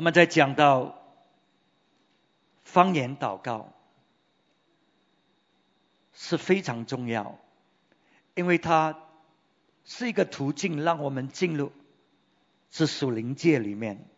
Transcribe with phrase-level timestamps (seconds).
[0.00, 0.98] 我们在讲到
[2.62, 3.74] 方言祷告
[6.14, 7.38] 是非常重要，
[8.34, 8.98] 因为它
[9.84, 11.70] 是一个途径，让我们进入
[12.70, 14.08] 这属灵界里面，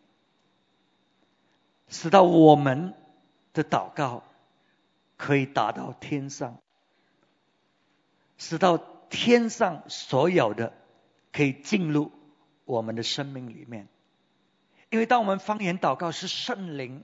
[1.89, 2.93] 使到我们
[3.51, 4.23] 的祷告
[5.17, 6.61] 可以达到天上，
[8.37, 8.77] 使到
[9.09, 10.71] 天上所有的
[11.33, 12.09] 可以进入
[12.63, 13.89] 我们的生命里面。
[14.93, 17.03] 因为当我们方言祷告，是圣灵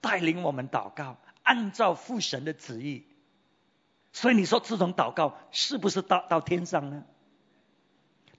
[0.00, 3.06] 带领我们祷告，按照父神的旨意。
[4.12, 7.04] 所以你说这种祷告是不是到到天上呢？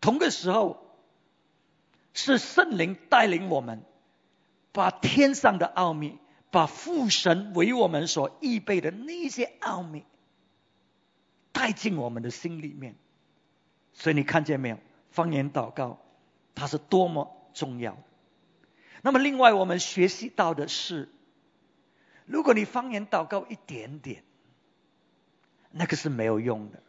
[0.01, 0.97] 同个时候，
[2.13, 3.81] 是圣灵带领我们，
[4.73, 10.03] 把天上的奥秘，把父神为我们所预备的那些奥秘，
[11.53, 12.97] 带进我们的心里面。
[13.93, 14.77] 所以你看见没有？
[15.11, 15.97] 方言祷告，
[16.53, 17.97] 它是多么重要。
[19.03, 21.09] 那么，另外我们学习到的是，
[22.25, 24.23] 如果你方言祷告一点点，
[25.71, 26.83] 那个是没有用的，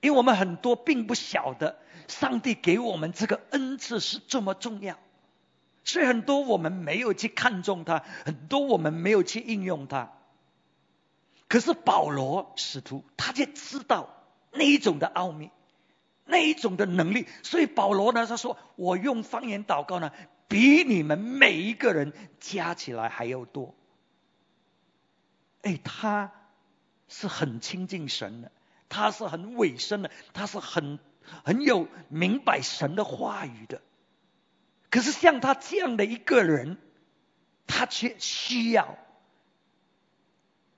[0.00, 1.78] 因为我们很多并不晓得
[2.08, 4.98] 上帝给我们这个恩赐是这么重要，
[5.84, 10.10] 所以很多我们没有去看重它，很多我们没有去应用它。
[11.46, 14.08] 可是保罗使徒他就知道
[14.50, 15.50] 那一种的奥秘，
[16.24, 20.10] 那一种的能力，所以保罗呢他说：“我用方言祷告呢。”
[20.52, 23.74] 比你们每一个人加起来还要多。
[25.62, 26.30] 哎，他
[27.08, 28.52] 是很亲近神的，
[28.90, 30.98] 他是很委身的，他是很
[31.42, 33.80] 很有明白神的话语的。
[34.90, 36.76] 可是像他这样的一个人，
[37.66, 38.98] 他却需要，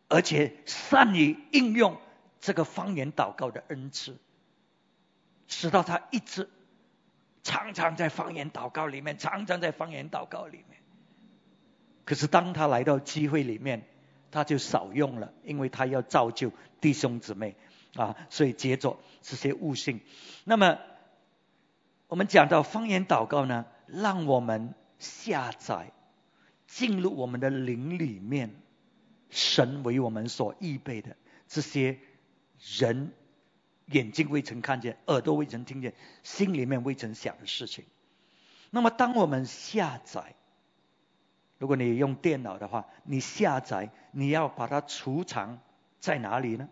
[0.06, 2.00] 而且善于应用
[2.38, 4.16] 这个方言祷告的恩赐，
[5.48, 6.48] 使到他一直。
[7.45, 10.81] 常常在方言祷告里面，常常在方言祷告里面。
[12.05, 13.87] 可是当他来到机会里面，
[14.31, 16.50] 他就少用了，因为他要造就
[16.81, 17.55] 弟兄姊妹
[17.95, 20.00] 啊，所以接着这些悟性。
[20.44, 20.78] 那么
[22.09, 25.93] 我们讲到方言祷告呢，让我们下载
[26.66, 28.55] 进入我们的灵里面，
[29.28, 31.16] 神为我们所预备的
[31.47, 31.99] 这些
[32.78, 33.12] 人。
[33.87, 37.84] 眼睛未曾看见，耳朵未曾听见，心里面未曾想的事情。
[38.71, 40.34] 那么，当我们下载，
[41.59, 45.61] 如果你用电脑的话，你下载，你要把它储藏
[46.00, 46.69] 在哪里呢？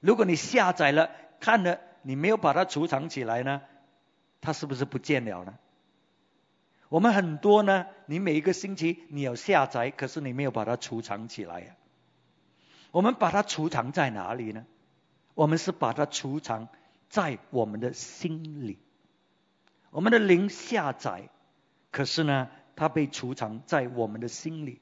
[0.00, 1.10] 如果你下载了，
[1.40, 3.62] 看了，你没有把它储藏起来呢，
[4.40, 5.58] 它是不是不见了呢？
[6.88, 11.74] 我们很多呢，你每一个星期你有下载，可是你没有把它储藏起来呀。
[12.90, 14.66] 我们把它储藏在哪里呢？
[15.34, 16.68] 我们是把它储藏
[17.08, 18.78] 在我们的心里，
[19.90, 21.28] 我们的灵下载，
[21.90, 24.80] 可是呢，它被储藏在我们的心里。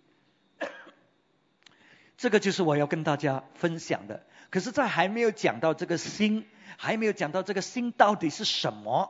[2.16, 4.24] 这个就是我要跟大家分享的。
[4.50, 6.44] 可是，在还没有讲到这个心，
[6.76, 9.08] 还没有讲到这个心到底是什么，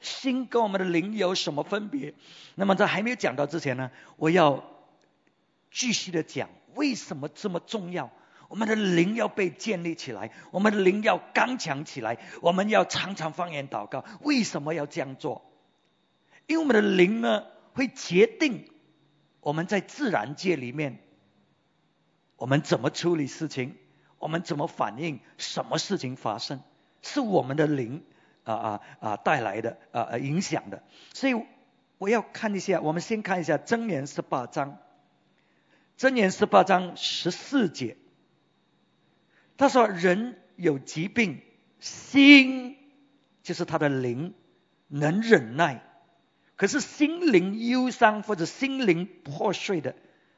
[0.00, 2.14] 心跟我们的灵有什么分别？
[2.54, 4.64] 那么，在还没有讲到之前呢，我要
[5.70, 8.10] 继续的讲为什么这么重要。
[8.48, 14.04] 我们的灵要被建立起来，我们的灵要刚强起来，我们要常常方言祷告。
[14.20, 15.50] 为什么要这样做？
[16.46, 18.70] 因为我们的灵呢，会决定
[19.40, 20.98] 我们在自然界里面，
[22.36, 23.76] 我们怎么处理事情，
[24.18, 26.60] 我们怎么反应，什么事情发生，
[27.00, 28.04] 是我们的灵
[28.44, 30.82] 啊啊啊带来的啊影响的。
[31.14, 31.34] 所以
[31.98, 34.78] 我要看一下，我们先看一下箴言十八章，
[35.98, 37.96] 箴言十八章十四节。
[39.56, 41.40] 他说：“人有疾病，
[41.78, 42.76] 心
[43.42, 44.34] 就是他的灵
[44.88, 45.80] 能忍耐，
[46.56, 49.94] 可是心灵忧伤或者心灵破碎的，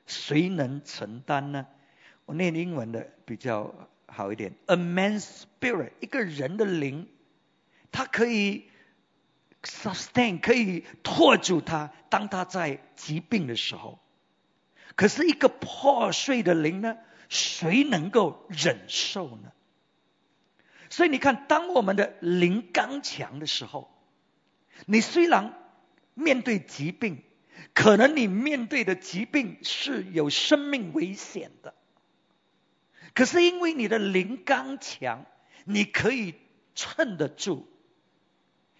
[0.06, 1.66] 谁能承担呢？”
[2.27, 7.09] 我念英文的比较好一点：“A man's spirit，一个人的灵，
[7.91, 8.69] 他可以
[9.62, 13.98] sustain，可以托住他，当他在疾病的时候。
[14.95, 16.98] 可是一个破碎的灵呢？”
[17.28, 19.53] 谁能够忍受呢？
[20.89, 23.93] 所以你看，当我们的灵刚强的时候，
[24.87, 25.53] 你虽然
[26.15, 27.23] 面对疾病，
[27.75, 31.75] 可能你面对的疾病是有生命危险的，
[33.15, 35.27] 可是因为你的灵刚强，
[35.65, 36.34] 你可以
[36.75, 37.67] 撑得住，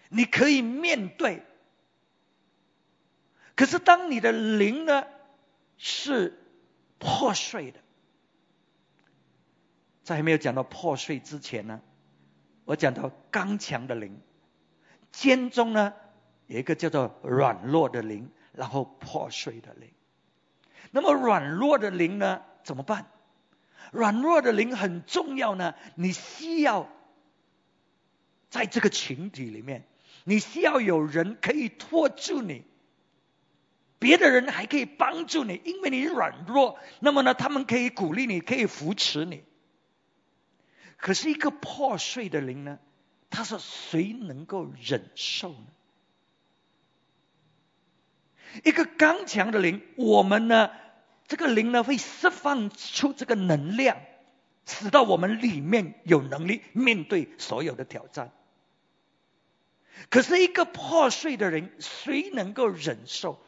[0.09, 1.43] 你可以面对。
[3.55, 5.05] 可是当你的灵呢
[5.77, 6.39] 是
[6.99, 7.81] 破碎的。
[10.07, 11.81] 在还没有讲到破碎之前呢，
[12.63, 14.17] 我讲到刚强的灵，
[15.11, 15.93] 间中呢
[16.45, 19.89] 有一个叫做软弱的灵然后破碎的灵。
[20.91, 22.41] 那么软弱的灵呢？
[22.63, 23.07] 怎么办？
[23.91, 25.75] 软弱的灵很重要呢。
[25.95, 26.87] 你需要
[28.49, 29.83] 在这个群体里面，
[30.23, 32.63] 你需要有人可以托住你，
[33.99, 36.79] 别的人还可以帮助你，因为你软弱。
[37.01, 39.43] 那么呢，他们可以鼓励你，可以扶持你。
[40.97, 42.79] 可是一个破碎的灵呢？
[43.29, 45.65] 他说：“谁能够忍受呢？”
[48.63, 50.71] 一个刚强的灵，我们呢，
[51.27, 53.97] 这个灵呢会释放出这个能量，
[54.65, 58.31] 使到我们里面有能力面对所有的挑战。
[60.09, 63.39] 可是，一个破碎的人，谁能够忍受？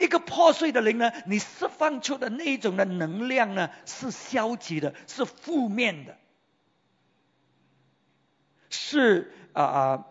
[0.00, 1.12] 一个破碎的灵呢？
[1.26, 6.18] 你释放出的那一种的能量呢，是消极的，是负面的，
[8.70, 10.06] 是啊啊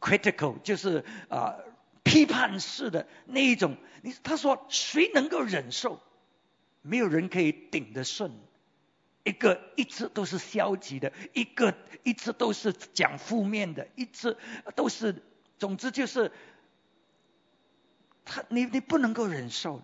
[0.00, 1.56] ，critical，就是啊。
[2.04, 6.00] 批判式的那一种，你他说谁能够忍受？
[6.80, 8.32] 没有人可以顶得顺。
[9.24, 14.38] 一个一直都是消极的，一个一直都是讲负面的，一直
[14.74, 15.22] 都是，
[15.58, 16.32] 总之就是
[18.24, 19.82] 他你你不能够忍受。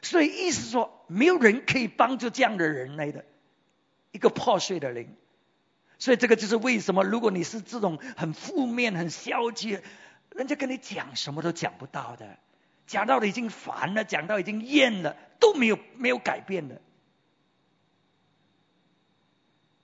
[0.00, 3.26] 所以意思说，没有人可以帮助这样的人类的，
[4.12, 5.14] 一个破碎的灵。
[6.04, 9.80] 所以这个就是为什么，如果你是这种很负面、很消极。
[10.36, 12.36] 人家跟你讲什么都讲不到的，
[12.86, 16.82] 讲到了已经烦了，讲到已经厌了，都没有没有改变的，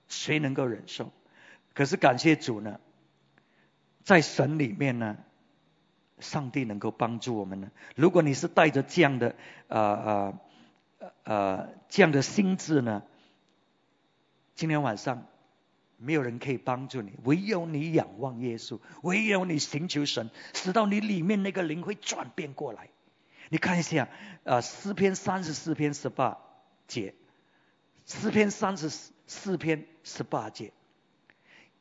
[0.09, 1.11] 谁能够忍受？
[1.73, 2.79] 可是感谢主呢，
[4.03, 5.17] 在神里面呢，
[6.19, 7.71] 上帝能够帮助我们呢。
[7.95, 9.35] 如果你是带着这样的
[9.69, 10.33] 呃呃
[11.23, 13.01] 呃这样的心智呢，
[14.53, 15.25] 今天晚上。
[16.01, 22.89] 没有人可以帮助你，唯有你仰望耶稣，唯有你寻求神，使到你里面那个灵会转变过来。
[23.49, 24.09] 你看一下，
[24.43, 26.39] 呃，诗篇三十四篇十八
[26.87, 27.13] 节，
[28.05, 28.89] 诗篇三十
[29.27, 30.73] 四篇十八节，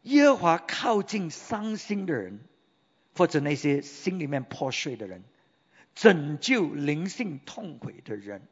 [0.03, 2.41] 耶和华靠近伤心的人，
[3.17, 5.25] 或者那些心里面破碎的人，
[5.95, 8.43] 拯救灵性痛悔的人。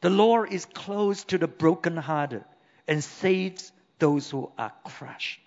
[0.00, 2.44] The Lord is close to the broken-hearted.
[2.86, 5.38] And saves those who are crushed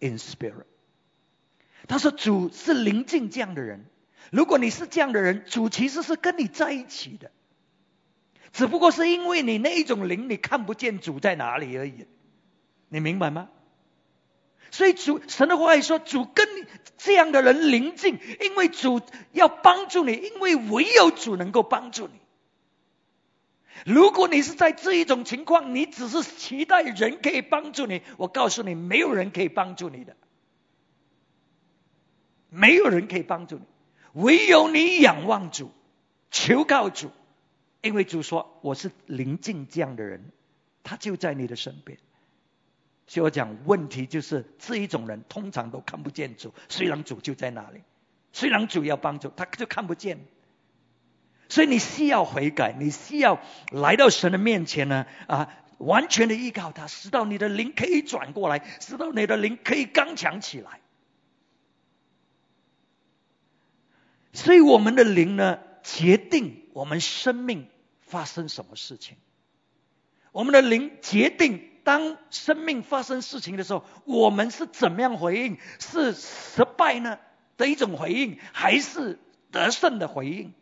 [0.00, 0.66] in spirit。
[1.88, 3.86] 他说：“主是临近这样的人。
[4.30, 7.30] 如果你是这样的人，主其实是跟你在一起的，
[8.52, 12.06] 只不过是因为你那一种灵，你看不见主在哪里而已。
[12.88, 13.48] 你明白吗？
[14.70, 16.46] 所以主神的话语说，主跟
[16.96, 19.00] 这样的人临近，因为主
[19.32, 22.20] 要帮助你，因为唯有主能够帮助你。”
[23.86, 30.16] 如果你是在这一种情况，你只是期待人可以帮助你，我告诉你，没有人可以帮助你的，
[32.48, 33.62] 没有人可以帮助你，
[34.12, 35.70] 唯有你仰望主，
[36.30, 37.10] 求告主，
[37.80, 40.30] 因为主说我是临近这样的人，
[40.82, 41.98] 他就在你的身边。
[43.06, 47.80] 所以我讲问题就是这一种人通常都看不见主，虽然主就在那里，
[48.32, 50.18] 虽然主要帮助，他就看不见。
[51.50, 53.40] 所以你需要悔改，你需要
[53.72, 60.80] 来到神的面前呢啊，完全的依靠他，使到你的灵可以转过来，使到你的灵可以刚强起来。
[64.32, 67.66] 所以我们的灵呢，决定我们生命
[68.00, 69.16] 发生什么事情。
[70.30, 75.58] 我们的灵决定当生命发生事情的时候，我们是怎么样回应？
[75.80, 77.18] 是失败呢
[77.56, 79.18] 的一种回应，还是
[79.50, 80.54] 得胜的回应？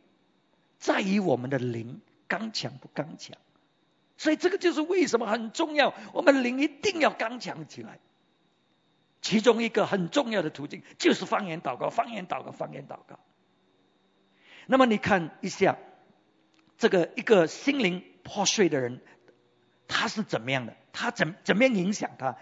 [0.78, 3.36] 在于我们的灵刚强不刚强，
[4.16, 7.98] 所以这个就是为什么很重要，我们灵一定要刚强起来。
[9.20, 13.18] 其中一个很重要的途径就是方言祷告，方言祷告，方言祷告。
[14.66, 15.76] 那么你看一下，
[16.76, 19.00] 这个一个心灵破碎的人，
[19.88, 20.76] 他是怎么样的？
[20.92, 22.36] 他怎怎么样影响他？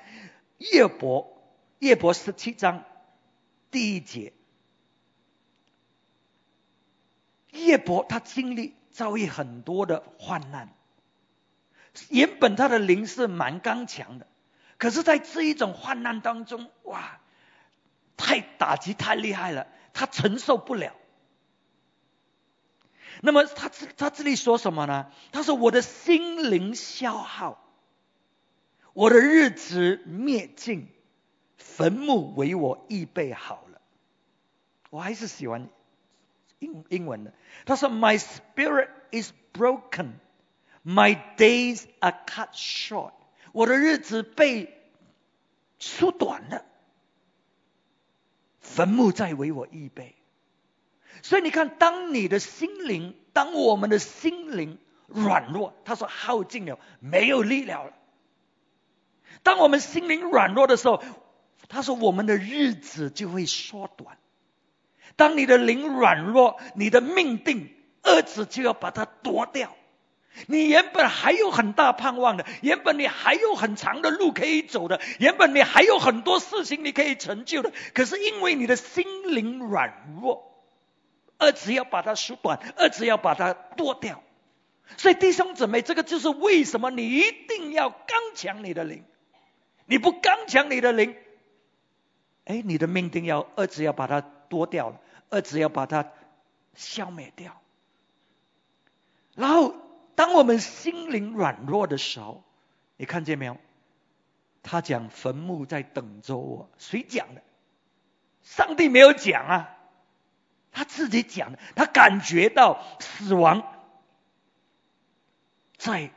[0.58, 1.40] 叶伯，
[1.78, 2.84] 叶伯十七章
[3.70, 4.34] 第一节。
[7.56, 10.68] 叶伯他经历遭遇很多的患难，
[12.08, 14.26] 原本他的灵是蛮刚强的，
[14.78, 17.18] 可是，在这一种患难当中，哇，
[18.16, 20.94] 太打击太厉害了，他承受不了。
[23.22, 25.10] 那么他这他这里说什么呢？
[25.32, 27.64] 他说：“我的心灵消耗，
[28.92, 30.88] 我的日子灭尽，
[31.56, 33.80] 坟墓为我预备好了。”
[34.90, 35.68] 我还是喜欢。
[36.58, 37.32] 英英文的，
[37.64, 40.12] 他说：“My spirit is broken,
[40.84, 43.12] my days are cut short。”
[43.52, 44.72] 我的日子被
[45.78, 46.64] 缩短了，
[48.60, 50.14] 坟墓在为我预备。
[51.22, 57.92] 所以你看，当你的心灵，当我们的心灵软弱，他说耗尽了，没有力量了。
[59.42, 61.02] 当我们心灵软弱的时候，
[61.68, 64.18] 他说我们的日子就会缩短。
[65.14, 67.70] 当你的灵软弱，你的命定
[68.02, 69.75] 儿子就要把它夺掉。
[70.46, 77.72] 你原本还有很大盼望的，原本你还有很长的路可以走的，原本你还有很多事情你可以成就的。
[77.94, 80.52] 可是因为你的心灵软弱，
[81.38, 84.22] 儿子要把它缩短，儿子要把它剁掉。
[84.98, 89.04] 所以弟兄姊妹，这个就是为什么你一定要刚强你的灵。
[89.86, 91.16] 你不刚强你的灵，
[92.44, 95.00] 哎，你的命定要儿子要把它剁掉了，
[95.30, 96.10] 而只要把它
[96.74, 97.60] 消灭掉，
[99.34, 99.74] 然后。
[100.16, 102.42] 当我们心灵软弱的时候，
[102.96, 103.58] 你看见没有？
[104.62, 107.42] 他讲坟墓在等着我，谁讲的？
[108.42, 109.76] 上帝没有讲啊，
[110.72, 111.58] 他自己讲的。
[111.74, 113.62] 他感觉到死亡
[115.76, 116.10] 在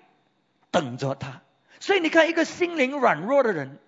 [0.71, 1.41] 等着他，
[1.81, 3.79] 所以你看，一个心灵软弱的人，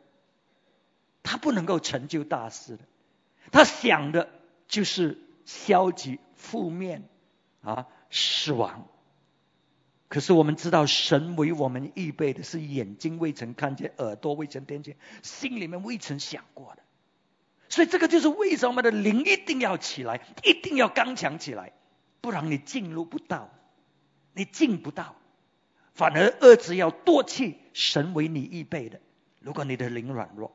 [1.23, 2.83] 他不能够成就大事的。
[3.51, 4.29] 他想的
[4.67, 7.03] 就是消极、负面
[7.61, 8.87] 啊，死亡。
[10.07, 16.81] 可是我们知道，神为我们预备的是眼睛未曾看见，耳朵未曾听见，心里面未曾想过的。
[17.69, 21.71] 所以这个就是为什么的灵一定要起来，一定要刚强起来，
[22.19, 23.49] 不然你进入不到，
[24.33, 25.15] 你进不到，
[25.93, 28.99] 反而二子要唾弃神为你预备的。
[29.39, 30.53] 如果你的灵软弱，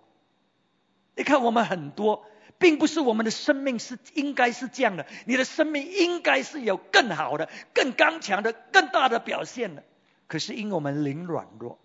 [1.15, 2.25] 你看我们很多。
[2.59, 9.85] 并不是我们的生命是应该是这样的，你的生命应该是有更好的、更刚强的、更大的表现的。
[10.27, 11.79] 可是因我们灵软弱，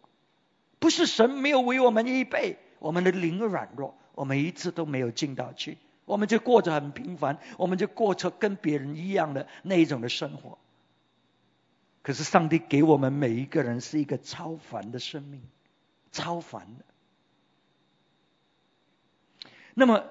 [0.80, 10.58] 不是神没有为我们预备，我们的灵软弱，我们一次都没有进到去，我们就过着很平凡，我们就过着跟别人一样的那一种的生活。
[12.02, 15.42] 可是上帝给我们每一个人是一个超凡的生命，
[16.14, 16.86] 超凡的。
[19.74, 20.06] 那么。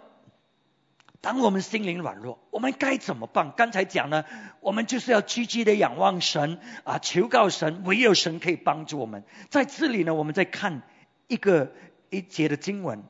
[1.22, 3.52] 当我们心灵软弱，我们该怎么办？
[3.54, 4.24] 刚才讲呢，
[4.60, 9.24] 我们就是要积极的仰望神啊，求告神，唯有神可以帮助我们。
[9.50, 10.80] 在这里呢，我们在看
[11.28, 11.72] 一个
[12.08, 13.02] 一节的经文，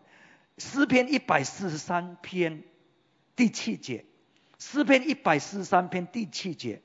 [0.58, 2.64] 诗篇一百四十三篇
[3.36, 4.04] 第七节，
[4.58, 6.82] 诗篇一百四十三篇第七节，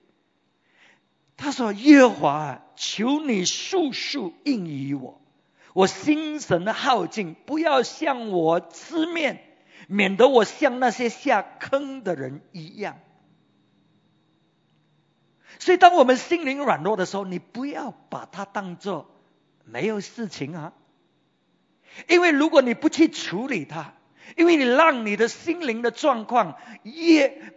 [1.38, 5.20] 他说：“耶和华，求你速速应于我，
[5.74, 9.42] 我心神的耗尽，不要向我吃面。”
[9.88, 13.00] 免得我像那些下坑的人一样。
[15.60, 19.10] 所以，当我们心灵软弱的时候，你不要把它当做
[19.64, 20.74] 没有事情啊。
[22.10, 23.94] 因为如果你不去处理它，
[24.36, 27.54] 因为你让你的心灵的状况越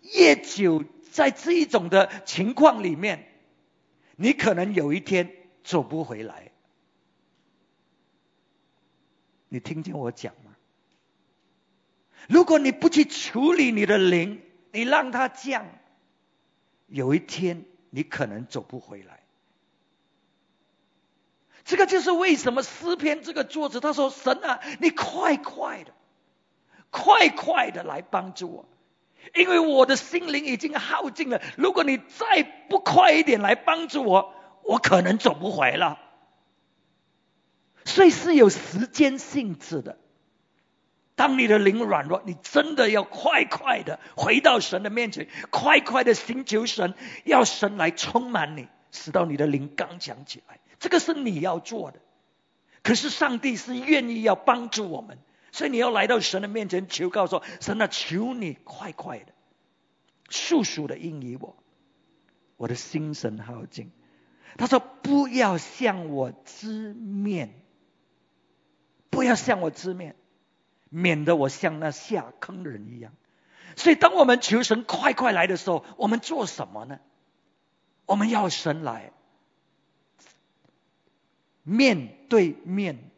[0.00, 3.28] 越久在这一种的情况里面，
[4.16, 5.30] 你可能有一天
[5.62, 6.50] 走不回来。
[9.48, 10.34] 你听见我讲？
[12.28, 15.66] 如果你不去处理你的灵，你让它降，
[16.86, 19.20] 有一天你可能走不回来。
[21.64, 25.92] 这个就是为什么诗篇这个作者他说：“神啊，你快快的，
[26.90, 28.68] 快快的来帮助我，
[29.34, 31.40] 因为我的心灵已经耗尽了。
[31.56, 35.98] 如果你再不快一点来帮助我，我可能走不回了。”
[37.86, 39.98] 所以是有时间性质的。
[41.16, 46.94] 当你的灵软弱，你真的要快快的回到神的面前，快快的寻求神，
[47.24, 50.58] 要神来充满你，使到你的灵刚强起来。
[50.80, 52.00] 这个是你要做的。
[52.82, 55.18] 可是上帝是愿意要帮助我们，
[55.52, 59.32] 所以你要来到神的面前求告，说神啊，求你快快的，
[60.28, 61.56] 速速的应允我，
[62.56, 63.92] 我的心神耗尽。
[64.58, 67.54] 他说不要向我知面，
[69.10, 70.16] 不要向我知面。
[70.96, 73.12] 免得我像那下坑的人一样，
[73.74, 77.00] 所以当我们求神快快来的时候，我们做什么呢？
[78.06, 79.10] 我们要神来，
[81.64, 83.10] 面对面，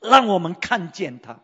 [0.00, 1.38] 让我们看见他，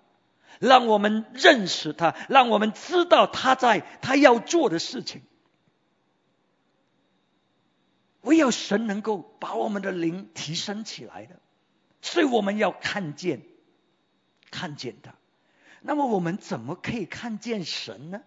[0.58, 5.22] 让我们认识他，让我们知道他在他要做的事情。
[8.22, 11.38] 唯有神能够把我们的灵提升起来的，
[12.02, 13.42] 所以我们要看见，
[14.50, 15.14] 看见他。
[15.82, 18.22] 那么我们怎么可以看见神呢？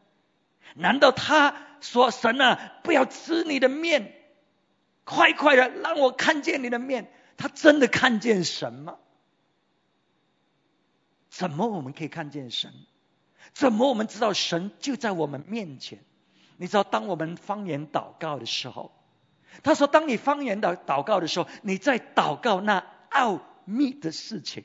[0.75, 4.13] 难道他说神啊，不要吃你的面，
[5.03, 7.12] 快快的让我看见你的面？
[7.38, 8.98] 他真的看见神吗？
[11.29, 12.72] 怎么我们可以看见神？
[13.53, 16.03] 怎么我们知道神就在我们面前？
[16.57, 18.91] 你知道，当我们方言祷告的时候，
[19.63, 24.63] 他说，当你方言的祷告的时候，你在祷告那奥秘的事情，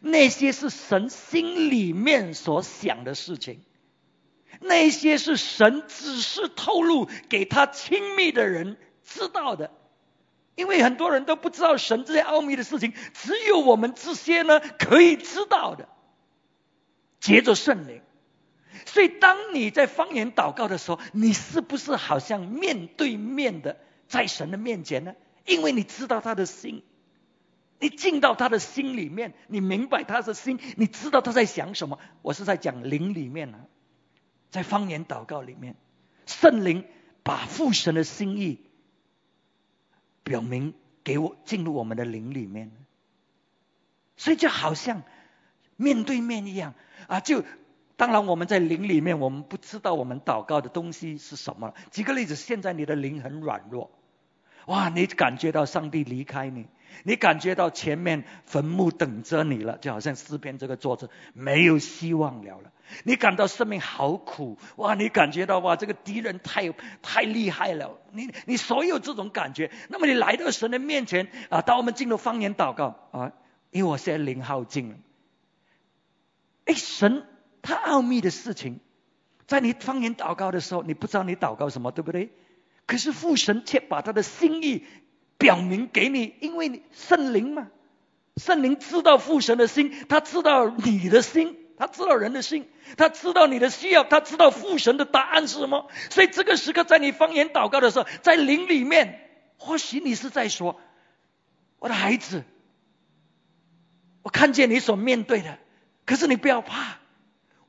[0.00, 3.60] 那些是神心里面所想的事情，
[4.60, 9.70] 那些是神只是透露给他亲密的人知道的。
[10.56, 15.88] 因为很多人都不知道神这些奥秘的事情，只有我们这些呢可以知道的。
[17.18, 18.02] 接着圣灵，
[18.84, 25.14] 所以当你在方言祷告的时候，你是不是好像面对面的在神的面前呢？
[25.46, 26.82] 因为你知道他的心，
[27.80, 31.98] 你进到他的心里面，你明白他的心，你知道他在想什么。
[32.22, 33.58] 我是在讲灵里面呢，
[34.50, 35.74] 在方言祷告里面，
[36.26, 36.84] 圣灵
[37.22, 38.60] 把父神的心意
[40.22, 42.70] 表明给我，进入我们的灵里面，
[44.16, 45.02] 所以就好像
[45.76, 46.74] 面对面一样。
[47.08, 47.42] 啊，就
[47.96, 51.74] 当然我们在灵里面，我们不知道我们祷告的东西是什么。
[51.90, 53.90] 举个例子，现在你的灵很软弱，
[54.66, 56.66] 哇，你感觉到上帝离开你，
[57.04, 62.72] 你感觉到前面坟墓等着你了，就好像诗篇这个作者没有希望了了。
[63.04, 67.98] 你感到生命好苦，哇，你感觉到哇，这个敌人太太厉害了。
[68.12, 73.32] 你你所有这种感觉，那么你来到神的面前啊，当我们进入方言祷告啊，
[73.70, 74.96] 因为我现在灵耗尽了。
[76.64, 77.24] 哎，神
[77.62, 78.80] 他奥秘的事情，
[79.46, 82.30] 在你方言祷告的时候，你不知道你祷告什么，对不对？
[82.86, 84.84] 可是父神却把他的心意
[85.40, 87.68] 表明给你，因为你圣灵嘛，
[88.36, 92.68] 圣灵知道父神的心，他知道你的心，他知道人的心，
[92.98, 95.88] 他知道你的需要，他知道父神的答案是什么。
[96.10, 100.78] 所以这个时刻，在你方言祷告的时候，在灵里面，或许你是在说
[101.80, 102.44] ：“我的孩子，
[104.22, 105.58] 我看见你所面对的。”
[106.04, 106.98] 可是你不要怕，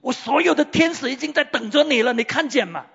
[0.01, 2.85] 我所有的天使已经在等着你了，你看见吗？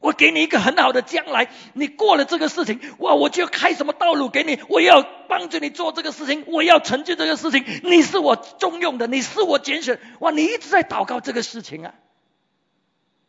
[0.00, 7.64] 我给你一个很好的将来，你过了这个事情，哇，我就要开什么道路给你，我要帮助你做这个事情，我要成就这个事情。
[7.82, 11.94] 你是我重用的，你是我拣选，哇，你一直在祷告这个事情啊，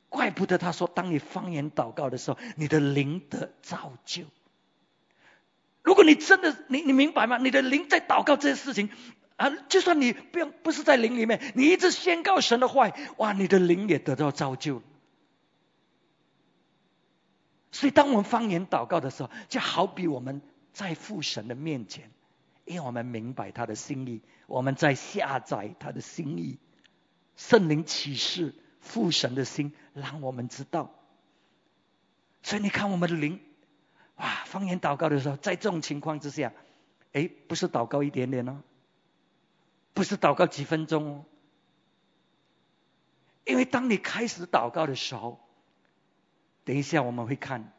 [0.09, 4.23] 怪不得他说，当你方言祷告的时候，你的灵得造就。
[5.81, 7.37] 如果你真的，你你明白吗？
[7.37, 8.89] 你的灵在祷告这些事情。
[9.37, 14.81] 啊，就算你不用不是在灵里面，你一直宣告神的话，哇，你的灵也得到造就。
[17.71, 20.41] 所以，当我们方言祷告的时候，就好比我们
[20.73, 22.11] 在父神的面前，
[22.65, 26.57] 因为我们明白他的心意，我们在下载他的心意，
[27.35, 30.91] 圣灵启示父神的心，让我们知道。
[32.41, 33.39] 所以，你看我们的灵，
[34.15, 36.53] 哇，方言祷告的时候，在这种情况之下，
[37.13, 38.61] 哎，不是祷告一点点哦。
[39.93, 41.25] 不是祷告几分钟哦，
[43.43, 45.39] 因为当你开始祷告的时候，
[46.69, 47.73] 等一下我们会看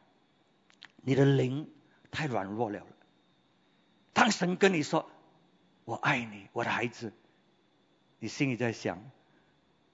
[0.97, 1.69] 你的灵
[2.11, 2.85] 太软弱了。
[4.11, 5.09] 当神跟你说
[5.85, 7.13] “我爱你，我的孩子”，
[8.19, 9.01] 你心里在想：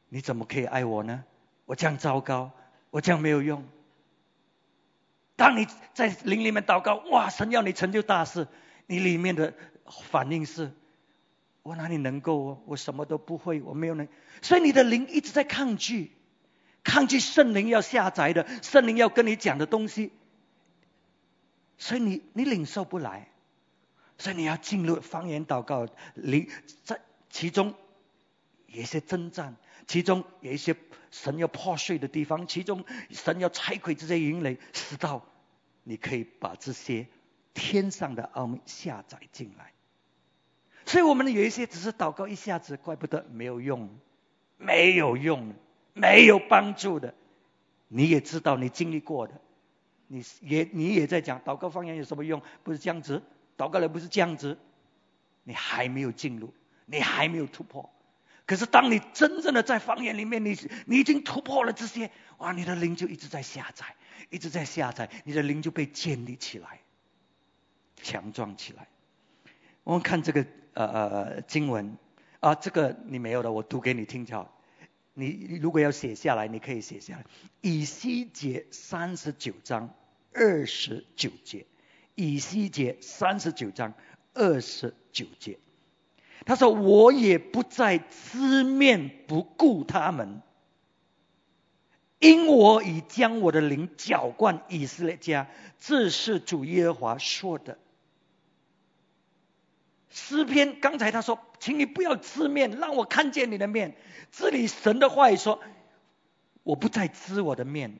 [0.09, 1.23] 你怎么可以爱我呢？
[1.65, 2.49] 我这样糟糕，
[2.89, 3.63] 我这样没有用。
[5.35, 8.47] 当你在灵里面祷告，哇，神要你成就大事，
[8.87, 9.53] 你里面的
[10.05, 10.71] 反应是。
[11.61, 12.63] 我哪里能够？
[12.65, 14.07] 我什么都不会，我没有能，
[14.41, 16.16] 所以你的灵一直在抗拒，
[16.87, 20.13] 抗拒圣灵要下载的，圣灵要跟你讲的东西，
[21.77, 23.27] 所以你你领受不来，
[24.17, 26.49] 所以你要进入方言祷告，灵
[26.85, 27.75] 在其中
[28.67, 30.77] 有一些征战，其中有一些
[31.11, 35.25] 神要破碎的地方，其中神要拆毁这些云雷，直到
[35.83, 37.05] 你可以把这些
[37.53, 39.73] 天上的奥秘下载进来。
[40.85, 43.99] 所以，我们有一些只是祷告一下子，怪不得没有用，
[44.57, 45.53] 没有用，
[45.97, 47.13] 没有帮助的。
[47.87, 49.33] 你也知道，你经历过的，
[50.07, 52.41] 你也你也在讲祷告方言有什么用？
[52.63, 53.21] 不是这样子，
[53.57, 54.57] 祷告了不是这样子，
[55.43, 56.53] 你还没有进入，
[56.85, 57.89] 你还没有突破。
[58.45, 63.85] 可是，当你真正的在方言里面，你你已经突破了这些，哇，你的灵就一直在下载，
[64.29, 66.79] 一直在下载，你的灵就被建立起来，
[68.01, 68.87] 强壮起来。
[69.83, 70.45] 我们看这个。
[70.77, 71.97] 呃呃经文
[72.39, 74.56] 啊，这个你没有的，我读给你听就好。
[75.19, 77.25] 你如果要写下来，你可以写下来。
[77.61, 79.95] 以西结三十九章
[80.31, 81.65] 二十九节，
[82.13, 83.95] 以西结三十九章
[84.35, 85.57] 二十九节，
[86.45, 90.43] 他说：“我也不再知面不顾他们，
[92.19, 95.47] 因我已将我的灵浇灌以色列家。”
[95.81, 97.79] 这是主耶和华说的。
[100.11, 103.95] 诗篇刚才他说请你不要吃面，让我看见你的面。
[104.31, 105.59] 这里神的话语说，
[106.63, 107.99] 我不再知我的面。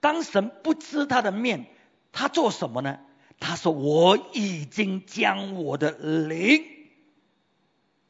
[0.00, 1.66] 当神不知他的面，
[2.12, 3.00] 他做什么呢？
[3.38, 6.64] 他说：“我已经将我的灵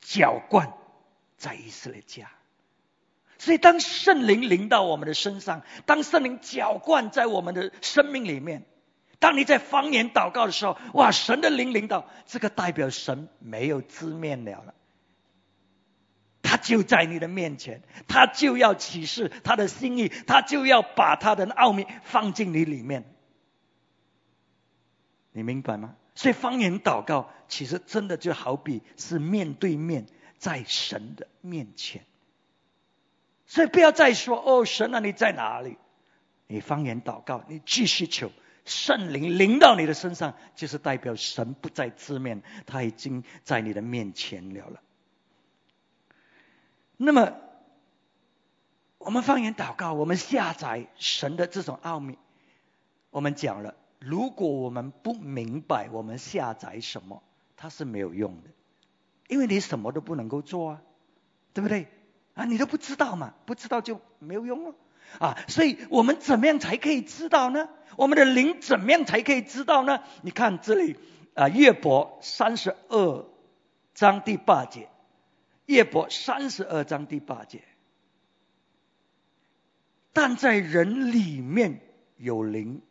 [0.00, 0.72] 浇灌
[1.36, 2.30] 在以色列家。”
[3.38, 8.66] 所以，当圣灵临到我们的身上，当圣灵浇灌在我们的生命里面，
[9.18, 14.74] 当你在方言祷告的时候，哇，神的灵临到，这个代表神没有字面了了。
[16.42, 23.04] 他就在你的面前，他就要启示他的心意，他就要把他的奥秘放进你里面。
[25.32, 25.96] 你明白吗？
[26.14, 30.06] 所以方言祷告其实真的就好比是面对面
[30.38, 32.04] 在神的面前。
[33.46, 35.78] 所以不要再说哦，神啊，你在哪里？
[36.46, 38.30] 你方言祷告，你继续求
[38.66, 44.82] 圣灵临到你的身上，就是代表神不在字面，他已经在你的面前了了。
[46.98, 47.32] 那么，
[48.98, 52.18] 我们方言祷告，我们下载神的这种奥秘。
[53.10, 57.22] 我们讲了，如果我们不明白我们下载什么，
[57.56, 58.50] 它是没有用的，
[59.28, 60.82] 因为你什么都不能够做啊，
[61.54, 61.86] 对不对？
[62.34, 64.74] 啊，你都不知道嘛，不知道就没有用了。
[65.18, 67.68] 啊所以我们怎么样才可以知道呢？
[67.96, 70.02] 我们的灵怎么样才可以知道呢？
[70.22, 70.96] 你看这里
[71.34, 73.24] 啊，约伯三十二
[73.94, 74.88] 章第八节。
[75.66, 77.64] 叶伯三十二章第八节，
[80.12, 81.80] 但在人里面
[82.16, 82.82] 有灵，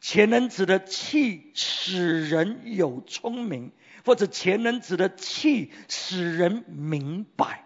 [0.00, 3.70] 潜能指的气使人有聪明，
[4.04, 7.64] 或者潜能指的气使人明白。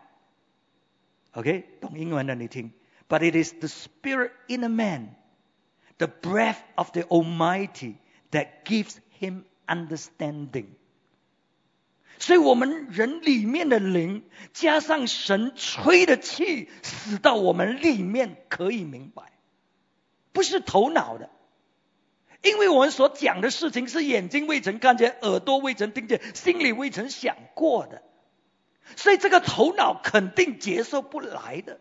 [1.31, 2.73] OK，懂英文的你听。
[3.13, 5.15] But it is the spirit in a man,
[5.99, 7.97] the breath of the Almighty
[8.31, 10.69] that gives him understanding.
[12.19, 14.23] 所以我们人里面的灵，
[14.55, 19.25] 加上神吹的气，使到我们里面可以明白，
[20.33, 21.29] 不是头脑的。
[22.43, 28.03] 因为我们所讲的事情是眼睛未曾看见，耳朵未曾听见，心里未曾想过的，
[28.97, 31.79] 所以这个头脑肯定接受不来的。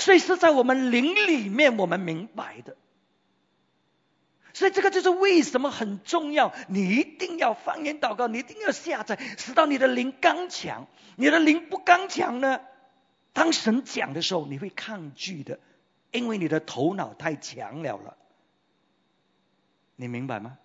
[0.00, 2.76] 所以是在我们灵里面，我们明白的。
[4.52, 10.88] 所以这个就是为什么很重要，你一定要方言祷告，你一定要下载，使到你的灵刚强。
[11.16, 12.60] 你的灵不刚强呢，
[13.32, 15.60] 当神讲的时候，你会抗拒的，
[16.10, 18.16] 因为你的头脑太强了了。
[19.96, 20.58] 你明白吗？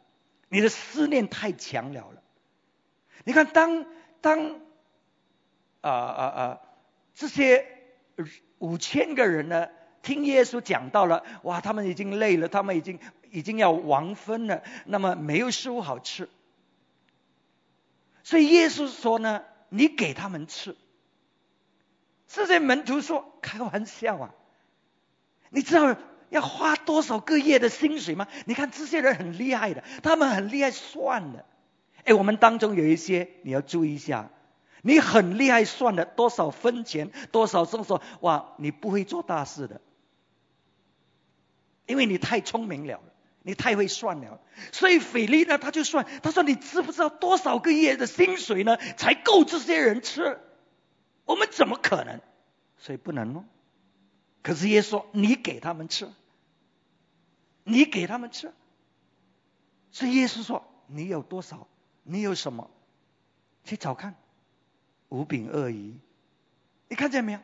[0.47, 2.23] 你的思念太强了了。
[3.25, 3.85] 你看，当
[4.21, 4.59] 当
[5.81, 6.61] 啊啊啊
[7.13, 7.74] 这些
[8.59, 9.67] 五千个人呢，
[10.01, 12.99] 听耶稣讲到了，哇，他们已经累了，他们已经。
[13.31, 16.29] 已经要亡分了，那么没有食物好吃，
[18.23, 20.77] 所以耶稣说呢：“你给他们吃。”
[22.29, 24.33] 这些门徒说：“开玩笑啊！
[25.49, 25.97] 你知道
[26.29, 28.29] 要花多少个月的薪水吗？
[28.45, 31.43] 你看这些人很厉害的，他们很厉害算的。
[32.05, 34.31] 哎，我们当中有一些你要注意一下，
[34.85, 39.81] 你很厉害算的，多少分钱，多少这说哇，你不会做大事的，
[41.87, 43.01] 因为你太聪明了。”
[43.47, 50.39] 你太会算了，所以腓力呢，他就算，他说你知不知道多少个月的薪水呢，才够这些人吃？
[51.25, 52.21] 我们怎么可能？
[52.79, 53.45] 所以不能哦。
[54.41, 56.09] 可是耶稣说，你给他们吃，
[57.63, 58.51] 你给他们吃。
[59.91, 61.67] 所以耶稣说，你有多少？
[62.01, 62.71] 你有什么？
[63.63, 64.15] 去找看，
[65.09, 65.95] 五饼二鱼，
[66.87, 67.39] 你看见没有？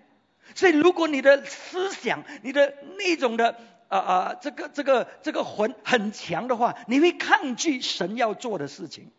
[0.55, 3.57] 所以如果你的思想，你的那种的。
[3.91, 9.11] 啊啊，这个这个这个魂很强的话，你会抗拒神要做的事情，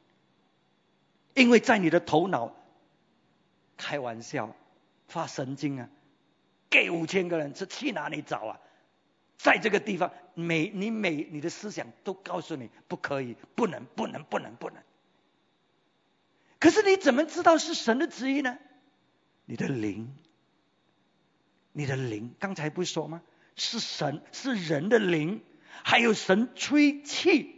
[1.34, 2.56] 因为在你的头脑
[3.76, 4.56] 开玩笑、
[5.08, 5.90] 发神经啊，
[6.70, 8.60] 给五千个人是，去哪里找啊？
[9.36, 14.82] 在这个地方，每你每你的思想都告诉你不可以、不能、不能、不能、不能。
[16.62, 18.56] 可是你怎么知道是神的旨意呢？
[19.46, 20.14] 你的灵，
[21.72, 23.20] 你的灵，刚才不是说吗？
[23.56, 25.42] 是神，是人的灵，
[25.82, 27.56] 还有神吹气，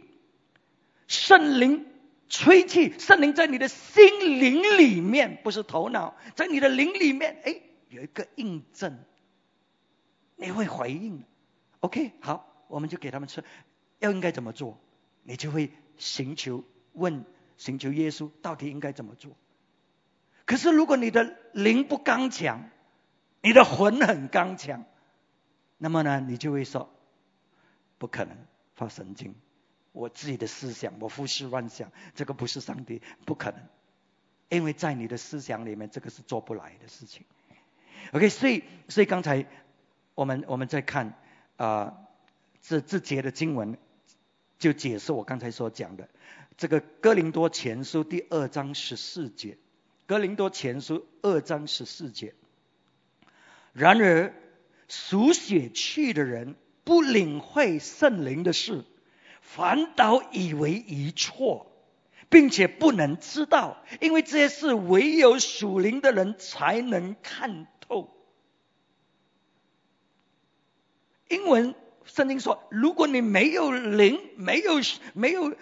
[1.05, 1.85] 圣灵
[2.29, 8.97] 吹气，圣灵在你的心灵里面，不是头脑，在你的灵里面，哎，有一个印证，
[10.35, 11.23] 你会回应。
[11.81, 13.43] OK，好，我们就给他们吃，
[13.99, 14.81] 要应该怎么做？
[15.21, 16.63] 你就会寻求
[16.93, 17.23] 问，
[17.57, 19.31] 寻求耶稣到底应该怎么做。
[20.45, 22.69] 可是如果你的灵不刚强，
[23.41, 24.85] 你的魂很刚强。
[25.77, 26.89] 那么呢，你就会说，
[27.97, 28.37] 不可能
[28.75, 29.35] 发神经，
[29.91, 33.59] 我自己的思想，我胡思乱想，这个不是上帝，不可能，
[34.49, 37.25] 因为在你的思想里面，这个是做不来的事情。
[38.13, 39.45] OK，所以所以刚才
[40.13, 41.13] 我们我们在看
[41.57, 41.97] 啊
[42.61, 43.77] 这这节的经文，
[44.59, 46.07] 就解释我刚才所讲的
[46.57, 49.57] 这个哥林多前书第二章十四节，
[50.05, 52.33] 哥林多前书二章十四节。
[53.73, 54.33] 然而
[54.87, 58.85] 属血气的人不领会圣灵的事，
[59.41, 61.69] 反倒以为一错，
[62.29, 68.15] 并且不能知道，因为这些事唯有属灵的人才能看透。
[71.27, 74.75] 英文圣经说，如果你没有灵，没有
[75.13, 75.53] 没有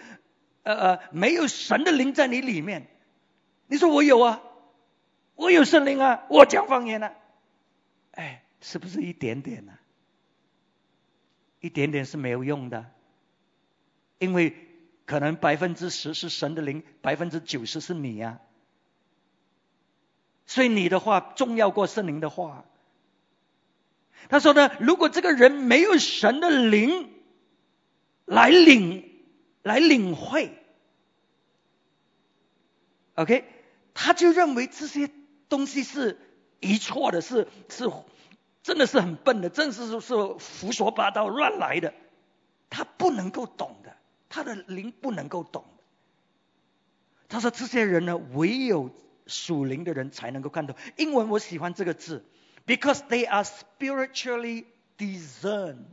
[0.64, 2.88] 呃呃没有神的灵在你里面，
[3.68, 4.42] 你说我有啊，
[5.36, 7.14] 我有圣灵啊，我讲方言啊。
[8.10, 9.72] 哎，是不是一点点呢？
[11.60, 12.90] 一点点是没有用的，
[14.18, 14.54] 因为
[15.06, 18.40] 可能百分之十是神的灵，百分之九十是你呀。
[20.46, 22.66] 所以你的话重要过圣灵的话。
[24.28, 27.10] 他说呢，如果这个人没有神的灵
[28.26, 29.13] 来领、
[29.64, 30.56] 来领会
[33.16, 33.44] ，OK，
[33.94, 35.10] 他就认为这些
[35.48, 36.16] 东西是。
[36.60, 37.92] 一错的是是，
[38.62, 41.92] 真的是很笨的，真是是胡说八道乱来的，
[42.70, 43.94] 他不能够懂的，
[44.30, 45.66] 他的灵不能够懂。
[47.28, 48.90] 他说这些人呢，唯有
[49.26, 50.74] 属灵的人才能够看懂。
[50.96, 52.24] 英文我喜欢这个字
[52.66, 54.64] ，because they are spiritually
[54.96, 55.84] discerned。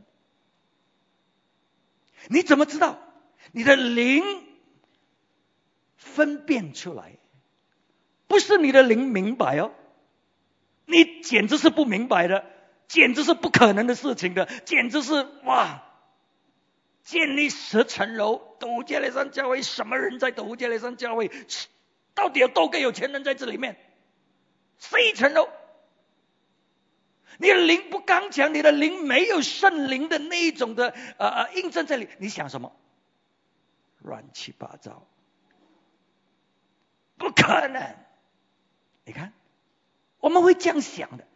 [2.28, 2.98] 你怎么知道？
[3.50, 4.22] 你的灵
[5.96, 7.18] 分辨出来，
[8.28, 9.72] 不是你的灵明白哦。
[10.86, 12.44] 你简直是不明白的，
[12.88, 15.82] 简直是不可能的事情的，简直是哇！
[17.02, 21.30] 建立十层楼，斗加雷山教会什么人在斗加雷山教会？
[22.14, 23.76] 到底有多个有钱人在这里面？
[24.78, 25.48] 十一层楼，
[27.38, 32.72] 你的灵不刚强，你的灵没有圣灵的那一种的呃呃印证在里，你想什么？
[34.02, 35.06] 乱七八糟，
[37.16, 37.96] 不可能！
[39.04, 39.32] 你看。
[40.20, 41.26] 我们会这样想的，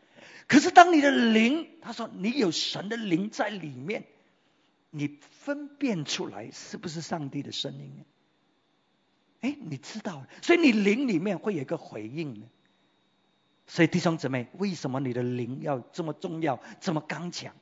[0.46, 4.04] 可是当你的灵，他说你有神的灵在里面，
[4.90, 8.04] 你分辨出来是不是上帝的声音呢？
[9.40, 12.46] 哎，你知道，所以你灵里面会有一个回应呢。
[13.66, 17.56] 所以弟兄姊妹，为什么你的灵要这么重要，这么刚强？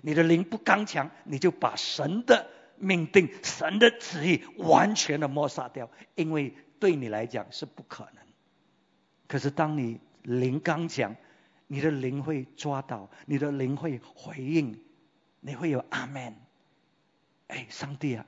[0.00, 2.48] 你的灵不刚强，你就把神的
[2.80, 8.24] 命定、神的旨意完全的抹杀掉，因为对你来讲是不可能。
[9.26, 11.14] 可是当你灵刚强，
[11.66, 14.80] 你的灵会抓到，你的灵会回应，
[15.40, 16.34] 你会有阿门。
[17.48, 18.26] 哎，上帝啊，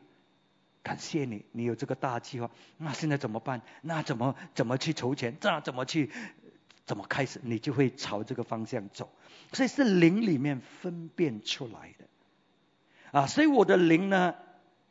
[0.83, 2.51] 感谢你，你有这个大计划。
[2.79, 3.63] 那现在怎么办？
[3.83, 5.37] 那怎么怎么去筹钱？
[5.41, 6.11] 这样怎么去？
[6.87, 7.41] 怎么开始？
[7.45, 9.13] 你就会朝这个方向走。
[9.53, 12.07] 所以是灵里面分辨出来的
[13.13, 13.27] 啊。
[13.27, 14.35] 所以我的灵呢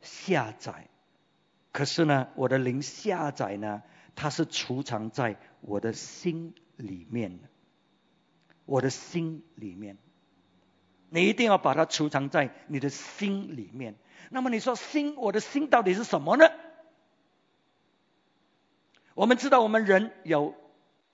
[0.02, 0.88] 下载，
[1.72, 3.84] 可是呢，我的灵下载呢，
[4.16, 6.54] 它是储藏在我的心。
[6.80, 7.42] 里面，
[8.64, 9.98] 我的心里面，
[11.10, 13.96] 你一定要把它储藏在你的心里面。
[14.30, 16.50] 那么你说心，我的心到底是什么呢？
[19.14, 20.56] 我们知道，我们人有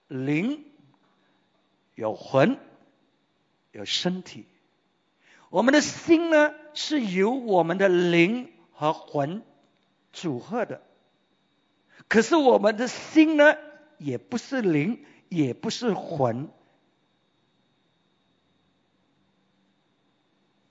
[0.08, 0.63] 灵，
[1.96, 2.60] 有魂，
[3.72, 4.46] 有身体。
[5.56, 9.41] 我们的心呢，是由我们的灵和魂
[10.12, 10.82] 组合的。
[12.10, 13.56] 可是我们的心呢，
[13.98, 15.06] 也不是灵。
[15.28, 16.50] 也不是魂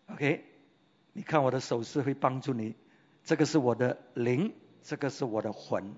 [0.06, 0.44] ，OK？
[1.12, 2.76] 你看我的手势会帮助你，
[3.24, 5.92] 这个是我的灵，这个是我的魂，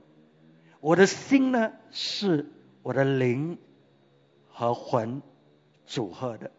[0.80, 2.50] 我的心呢是
[2.82, 3.58] 我的灵
[4.48, 5.22] 和魂
[5.84, 6.50] 组合的，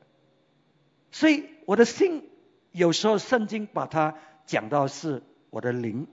[1.18, 2.30] 所以我的心
[2.72, 4.14] 有时候圣经把它
[4.46, 6.06] 讲到是我的灵，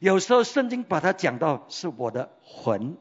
[0.00, 2.98] 有时候圣经把它讲到是我的魂。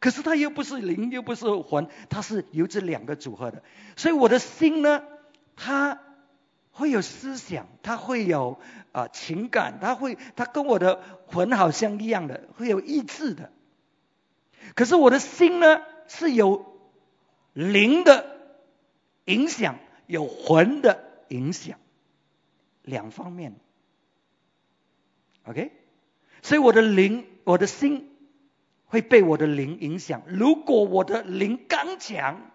[0.00, 3.62] 可是它又不是灵，又不是魂，它是由这两个组合的。
[3.96, 5.02] 所以我的心呢，
[5.56, 5.98] 它
[6.72, 8.58] 会有思想，它会有
[8.92, 13.50] 啊情感，它会，它跟我的魂好像一样的，会有意志的。
[14.74, 16.66] 可是我的心呢，是有
[17.54, 18.26] 灵的
[19.24, 19.78] 影响，
[20.10, 21.78] 有魂的影响，
[22.82, 23.54] 两方面。
[25.44, 25.72] OK，
[26.42, 28.08] 所以我的灵，我的心。
[28.92, 30.22] 会被我的灵影响。
[30.26, 32.50] 如果我的灵刚强，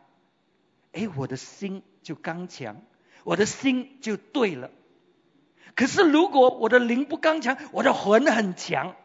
[0.92, 2.82] 哎，我的心就刚强，
[3.24, 4.70] 我的心就对了。
[5.76, 8.98] 可是如果我的灵不刚强，我的魂很强，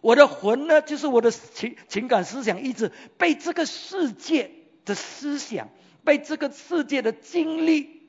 [0.00, 4.50] 我的魂呢，就是我的情情感、思想、意志被这个世界
[4.86, 5.68] 的思想、
[6.04, 8.02] 被这个世界的经历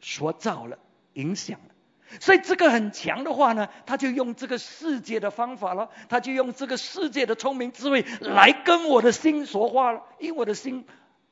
[0.00, 0.78] 所造了、
[1.14, 1.74] 影响了。
[2.20, 10.84] 所以这个很强的话呢，他就用这个世界的方法了，他就用这个世界的聪明智慧来跟我的心说话了，因为我的心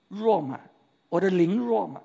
[0.09, 0.61] 弱嘛，
[1.09, 2.01] 我的灵弱嘛，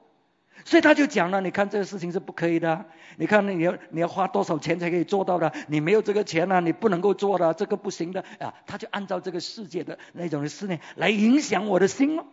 [0.64, 2.86] 所以他就讲了，你看这个事情是不可以的，
[3.18, 12.26] 你看你要你要花多少钱才可以做到的，你没有这个钱呢，你不能够做的，这个不行的啊，他就按照这个世界的那种的思念来影响我的心了。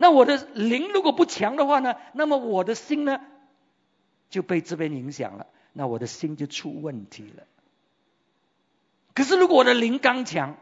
[0.00, 3.20] 那我的灵如果不强的话呢，那么我的心呢？
[4.30, 7.42] 就被这边影响了，那我的心就出问题了。
[9.12, 10.56] 可是如果我的灵刚强，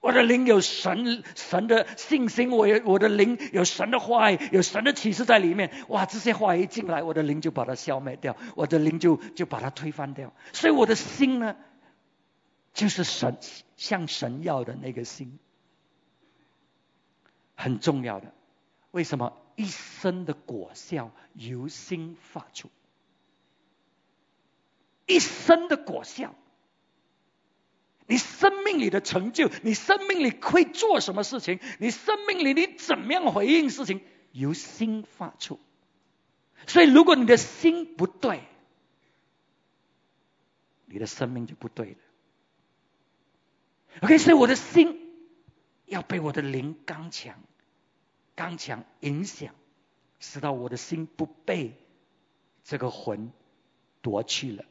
[0.00, 6.06] 我的灵有神神的信心，我有我的灵有神的话语，有神的启示在里面，哇！
[6.06, 10.32] 这些话一进来，我的灵就把它消灭掉，我的灵就就把它推翻掉。
[10.52, 11.56] 所以我的心呢，
[12.72, 13.38] 就是神
[13.76, 15.40] 向神要的那个心，
[17.60, 18.32] 很重要的。
[18.90, 19.36] 为什么？
[19.56, 22.70] 一生的果效由心发出，
[25.06, 26.34] 一生的果效，
[28.06, 34.00] 你生命里的成就，你生命里会做什么事情，你生命里你怎么样回应事情，
[34.32, 35.60] 由心发出。
[36.66, 38.40] 所以，如果你的心不对，
[40.86, 41.98] 你的生命就不对了。
[44.00, 44.99] OK，所以我的心
[45.90, 47.38] 要被我的灵刚强。
[48.34, 49.54] 刚强影响，
[50.18, 51.74] 使到我的心不被
[52.64, 53.30] 这个魂
[54.00, 54.64] 夺去了，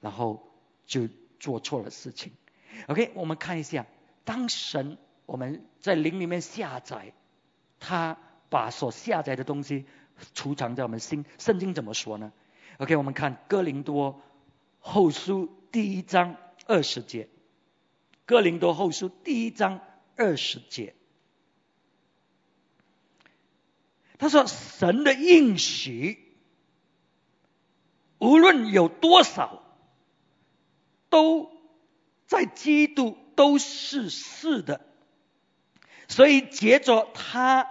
[0.00, 0.52] 然后
[0.84, 1.08] 就
[1.40, 2.32] 做错了事情。
[2.88, 3.86] OK，我们看一下，
[4.24, 7.14] 当神我们在灵里面下载，
[7.80, 8.18] 他
[8.50, 9.86] 把所下载的东西
[10.34, 11.24] 储藏在我们心。
[11.38, 12.30] 圣经怎么说呢
[12.76, 14.20] ？OK，我们看哥林多
[14.80, 17.30] 后书第一章二十节，
[18.26, 19.80] 哥林多后书第一章
[20.16, 20.94] 二十节。
[24.18, 26.32] 他说：“神的应许，
[28.18, 29.62] 无论有多少，
[31.08, 31.50] 都
[32.26, 34.80] 在基督都是是的，
[36.06, 37.68] 所以接着他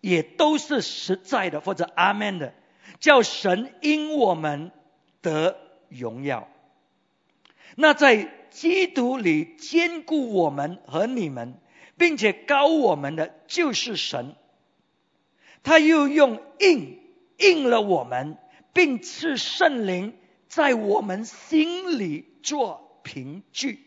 [0.00, 2.52] 也都是实在的，或者阿门的，
[2.98, 4.72] 叫神因我们
[5.22, 5.56] 得
[5.88, 6.48] 荣耀。
[7.76, 11.60] 那在基督里兼顾我们和你们，
[11.96, 14.34] 并且高我们的，就是神。”
[15.62, 17.02] 他又用印
[17.38, 18.38] 印了我们，
[18.72, 20.16] 并赐圣灵
[20.48, 23.84] 在我们心里做凭据。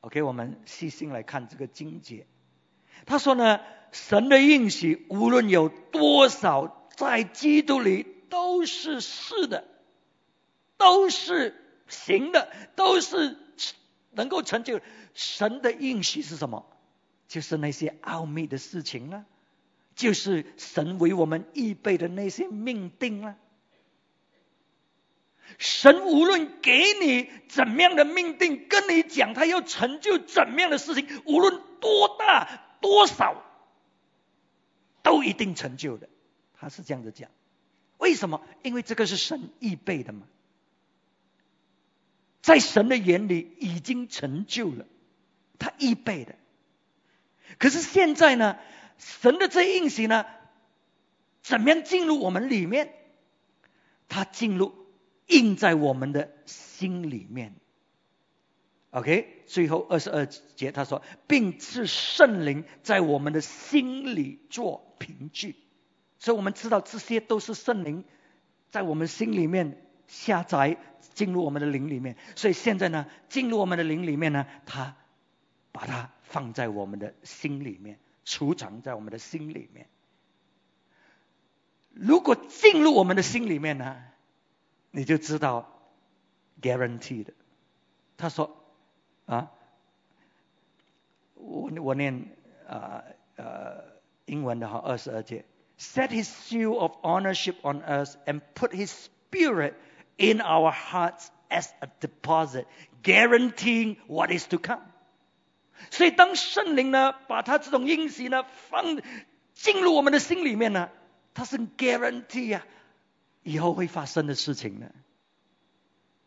[0.00, 2.26] OK，我们细心来看这个经节。
[3.06, 3.60] 他说呢，
[3.92, 9.68] 神的应许无论有多少，在基督里都是是的，
[10.76, 11.54] 都是
[11.86, 13.36] 行的，都是
[14.10, 14.80] 能够成就。
[15.14, 16.66] 神的应许是什么？
[17.28, 19.24] 就是那些奥秘的事情啊。
[19.96, 23.36] 就是神为我们预备的那些命定啊！
[25.58, 33.44] 神无论给你怎么样的命定，跟你讲他要成就怎么样的事情，无论多大多少，
[35.02, 36.08] 都一定成就的。
[36.54, 37.30] 他是这样子讲，
[37.98, 38.40] 为什么？
[38.62, 40.22] 因为这个是神预备的嘛，
[42.42, 44.86] 在神的眼里已经成就了，
[45.58, 46.34] 他预备的。
[47.58, 48.56] 可是现在呢？
[48.98, 50.26] 神的这印记呢，
[51.42, 52.92] 怎么样进入我们里面？
[54.08, 54.74] 他进入
[55.26, 57.54] 印在我们的心里面。
[58.90, 65.56] OK，最后二十二节他说，并是圣灵在我们的心里做凭据，
[66.18, 68.04] 所以我们知道这些都是圣灵
[68.70, 70.76] 在我们心里面下载
[71.14, 72.16] 进入我们的灵里面。
[72.34, 74.96] 所以现在呢，进入我们的灵里面呢，他
[75.70, 77.98] 把它放在我们的心里面。
[78.24, 79.88] 储藏在我们的心里面。
[81.92, 83.96] 如果进入我们的心里面呢，
[84.90, 85.72] 你就知道
[86.60, 87.28] ，guaranteed。
[88.16, 88.62] 他说
[89.26, 89.50] 啊，
[91.34, 92.28] 我我念
[92.68, 93.02] 啊
[93.36, 93.82] 呃
[94.26, 95.44] 英文的哈二十二节
[95.78, 99.74] ，set his seal of ownership on us and put his spirit
[100.16, 102.66] in our hearts as a deposit,
[103.02, 104.82] guaranteeing what is to come.
[105.90, 109.00] 所以，当圣灵呢，把他这种应许呢放
[109.54, 110.90] 进入我们的心里面呢，
[111.32, 112.66] 它是 guarantee 啊，
[113.42, 114.90] 以后会发生的事情呢。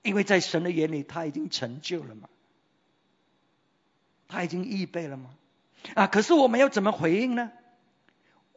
[0.02, 2.28] 因为在神的眼里，他已经成就了嘛，
[4.28, 5.30] 他已经预备了嘛。
[5.94, 7.52] 啊，可是我们要怎么回应呢？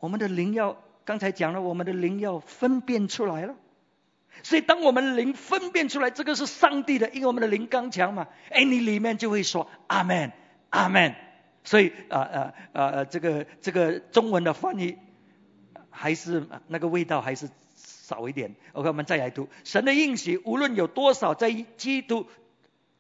[0.00, 3.54] 我们的灵要刚才讲了，我们的灵要分辨出来了。
[4.42, 10.32] 所以，当我们灵分辨出来这个是上帝的，因为我们的灵刚强嘛，哎，你里面就会说阿门，
[10.70, 11.14] 阿门。
[11.64, 14.98] 所以啊啊啊，这个这个中文的翻译
[15.90, 18.54] 还是那个味道还是少一点。
[18.72, 22.28] OK，我们再来读，神的应许无论有多少，在基督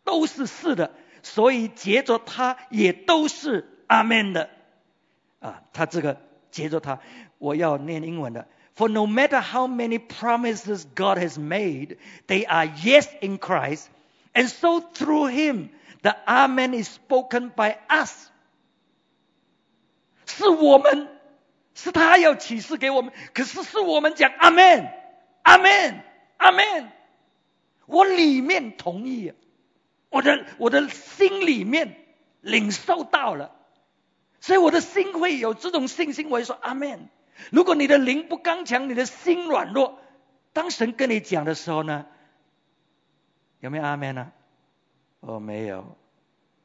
[0.02, 0.90] 都是是的，
[1.22, 4.50] 所以接着他也都是阿门的。
[5.38, 6.20] 啊，他这个
[6.50, 6.98] 接着他，
[7.38, 8.48] 我要念英文的。
[8.75, 11.97] For no matter how many promises God has made,
[12.27, 13.89] they are yes in Christ.
[14.33, 15.69] And so through him,
[16.03, 18.29] the Amen is spoken by us.
[20.25, 21.09] 是我们，
[21.75, 24.87] 是他要启示给我们，可是是我们讲阿门，
[25.43, 26.01] 阿门，
[26.37, 26.91] 阿门。
[27.85, 29.33] 我里面同意，
[30.09, 31.97] 我的我的心里面
[32.39, 33.51] 领受到了，
[34.39, 37.09] 所以我的心会有这种信心，我会说阿门。
[37.50, 39.98] 如果你的灵不刚强，你的心软弱，
[40.52, 42.06] 当神跟你讲的时候呢，
[43.60, 44.32] 有没有阿门呢？
[45.20, 45.96] 哦，没有，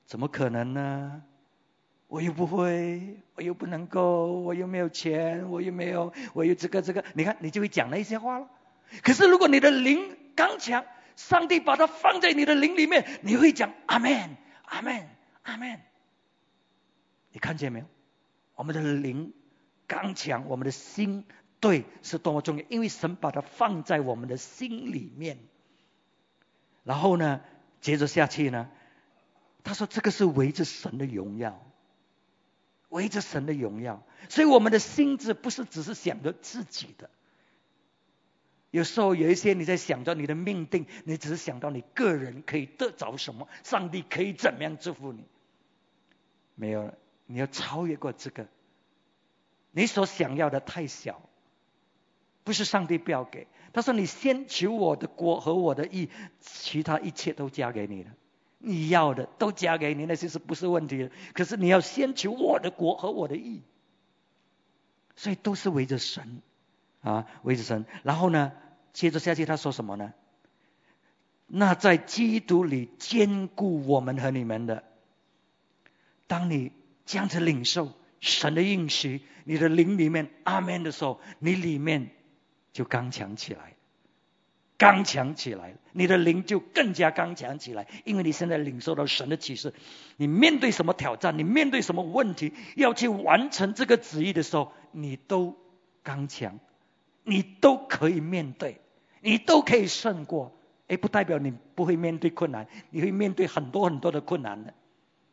[0.06, 1.24] 怎么可能呢？
[2.08, 8.50] 我又不会，我又不能够，我又没有钱，我又没有，我又这个这个，你看，你就会讲那些话了。
[9.02, 10.84] 可是如果你的灵刚强，
[11.16, 15.08] 上帝把它放在你的灵里面，你会讲阿门，阿门，
[15.44, 15.80] 阿门。
[17.32, 17.86] 你看见没有？
[18.56, 19.34] 我们的灵。
[19.92, 21.26] 刚强，我们的心
[21.60, 25.38] 对是多么重要，因为神把它放在我们的心里面。
[26.86, 27.42] 然后呢，
[27.82, 28.70] 接着下去呢，
[29.66, 31.62] 他说这个是围着神的荣耀，
[32.88, 34.02] 围着神的荣耀。
[34.30, 37.10] 所以我们的心智不是只是想着自己的，
[38.70, 45.26] 有时候有一些你在想着你的命定，你只是想到你个人可以得着什么，上帝可以怎么样祝福你，
[46.56, 48.48] 没有了，你要超越过这个。
[49.72, 51.22] 你所想要的太小，
[52.44, 53.48] 不是上帝不要给。
[53.74, 56.10] 他说：“你先求我的国和我的义，
[56.42, 58.12] 其他一切都加给你了。
[58.58, 61.10] 你要的都加给你，那些是不是问题？
[61.34, 63.62] 可是你要先求我的国和我的义，
[65.16, 66.42] 所以都是围着神
[67.02, 67.86] 啊，围着神。
[68.04, 68.52] 然后呢，
[68.92, 70.14] 接着下去他说什么呢？
[71.48, 74.84] 那在基督里兼顾我们和你们的，
[76.28, 76.74] 当你
[77.06, 82.12] 这样子领受。”神的应许，你的灵里面阿门的时候，你里面
[82.72, 83.76] 就刚强起来，
[84.78, 89.74] 刚强起来，你的灵就更加刚强起来，因为你现在领受到神的启示，
[90.18, 95.58] 你面对什么挑战，你面对什么问题，要去完成这个旨意的时候，你都
[96.04, 96.60] 刚强，
[97.24, 98.80] 你都可以面对，
[99.20, 100.56] 你都可以胜过。
[100.88, 104.76] 哎，不代表你不会面对困难，你会面对很多很多的困难的，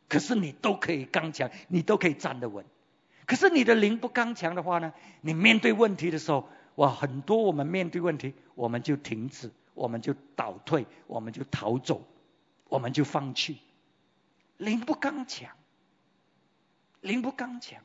[0.09, 2.65] 可是你都可以刚强，你都可以站得稳。
[3.29, 4.95] 可是你的灵不刚强的话呢？
[5.21, 12.03] 你面对问题的时候，哇，很多我们面对问题，我们就停止，我们就倒退，我们就逃走，
[12.71, 13.59] 我们就放弃。
[14.57, 15.51] 灵不刚强，
[17.03, 17.83] 灵不刚强。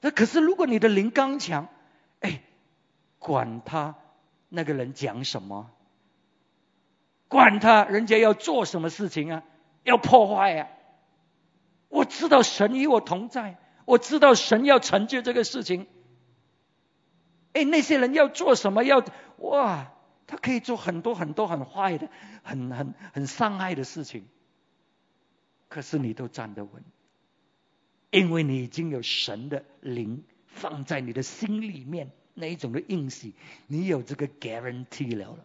[0.00, 1.66] 那可是如果你的灵刚强，
[2.20, 2.44] 哎，
[3.18, 3.96] 管他
[4.48, 5.68] 那个人讲什么，
[7.26, 9.42] 管他人家要做什么事情啊，
[9.82, 10.68] 要破坏呀，
[11.88, 13.58] 我知道神与我同在。
[13.84, 15.86] 我知道神要成就这个事情，
[17.52, 18.84] 哎，那些人要做什么？
[18.84, 19.04] 要
[19.38, 19.92] 哇，
[20.26, 22.08] 他可以做很多很多很坏的、
[22.42, 24.26] 很很很伤害的事情，
[25.68, 26.84] 可是你都站得稳，
[28.10, 33.34] 因为你已经有神的灵放在你的心里面那一种的印记，
[33.66, 35.36] 你有这个 guarantee 了。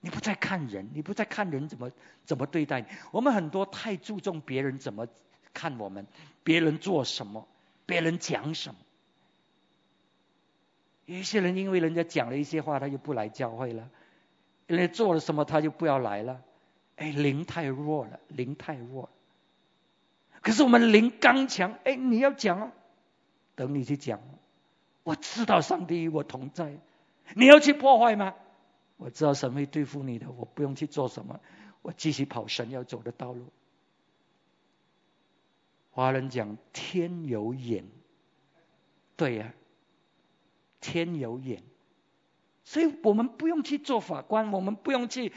[0.00, 1.90] 你不再看人，你不再看人怎么
[2.24, 2.86] 怎么对待。
[3.10, 5.08] 我们很多太注重别人怎么。
[5.54, 6.06] 看我们，
[6.44, 7.46] 别人做什么，
[7.86, 8.80] 别人讲什么。
[11.06, 13.88] 有一些人因为人家讲了一些话，他就不来教会了；，
[14.66, 16.42] 人家做了什么，他就不要来了。
[16.96, 19.08] 哎，灵太弱了，灵太弱。
[20.42, 22.72] 可是我们灵刚强，哎，你要讲啊，
[23.54, 24.20] 等你去讲。
[25.02, 26.76] 我知道上帝与我同在。
[27.34, 28.34] 你要去破坏吗？
[28.96, 31.40] 我知道神会对付你的，我不用去做什么，
[31.82, 33.46] 我继续跑神要走的道路。
[35.98, 37.84] 华人讲天有眼，
[39.16, 39.52] 对呀，
[40.80, 41.64] 天有眼，
[42.62, 45.32] 所以我们不用去做法官，我们不用去，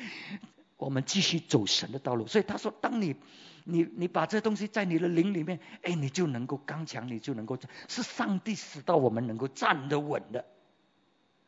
[0.77, 2.27] 我们继续走神的道路。
[2.27, 3.15] 所以他说，当你
[3.63, 7.57] 你你把这东西在你的灵里面，哎，你就能够刚强，你就能够
[7.87, 10.45] 是上帝使到我们能够站得稳的。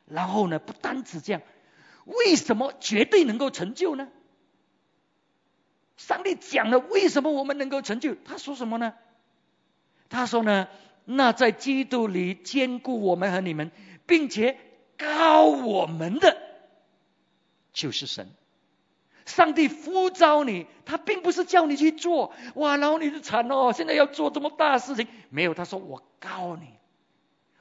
[0.08, 1.44] 然后呢，不单止这样，
[2.06, 4.10] 为什么绝对能够成就呢？
[6.06, 8.16] 上帝讲了，为什么我们能够成就？
[8.26, 8.94] 他说什么呢？
[10.10, 10.68] 他说呢，
[11.06, 13.72] 那在基督里兼顾我们和你们，
[14.06, 14.58] 并且
[14.98, 16.38] 高我们的，
[17.72, 18.30] 就是神。
[19.26, 26.68] 上帝呼召你，他并不是叫你去做，哇，然后你就惨哦，现在要做这么大事情，没有，他说我告你，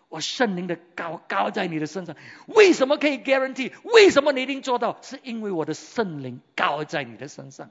[0.09, 2.16] 我圣灵的高高在你的身上，
[2.49, 3.70] 为什么可以 guarantee？
[3.84, 4.99] 为什么你一定做到？
[5.01, 7.70] 是因为我的圣灵高在你的身上，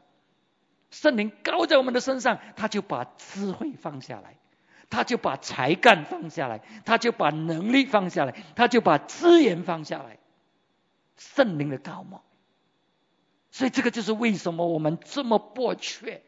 [0.92, 4.36] 圣灵高在我们的身上，他就把智慧放下来，
[4.90, 10.20] 他就把才干放下来，他就把能力放下来，他就把资源放下来，
[11.18, 12.22] 圣灵的高帽。
[13.52, 16.22] 所以这个就是为什么我们这么迫切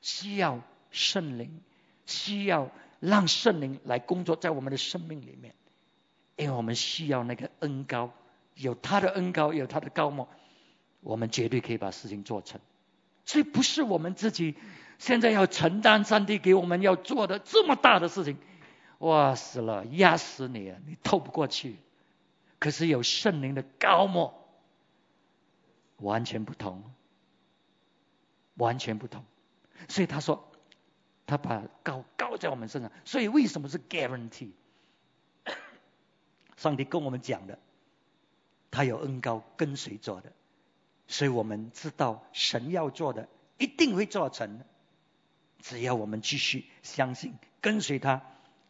[0.00, 0.60] 需要
[0.90, 1.60] 圣灵，
[2.06, 2.70] 需要
[3.00, 5.54] 让圣灵来工作在我们的生命里面，
[6.36, 8.12] 因为我们需要那个恩高，
[8.54, 10.28] 有他的恩高，有他的高莫，
[11.00, 12.60] 我们绝对可以把事情做成。
[13.32, 14.56] 这不是我们自己
[14.98, 18.36] 现在要承担上帝给我们要做的这么大的事情，
[18.98, 21.76] 哇死了，压死你啊，你透不过去。
[22.58, 24.36] 可是有圣灵的高莫。
[25.98, 26.82] 完全不同，
[28.54, 29.22] 完全不同。
[29.86, 30.50] 所以他说，
[31.26, 32.90] 他把高高在我们身上。
[33.04, 34.52] 所以为什么是 guarantee？
[36.56, 37.58] 上帝跟我们讲的，
[38.70, 40.32] 他有恩高跟随做的，
[41.10, 44.60] 所以我们知道神要做的一定会做成。
[45.58, 48.22] 只要我们继续相信，跟随他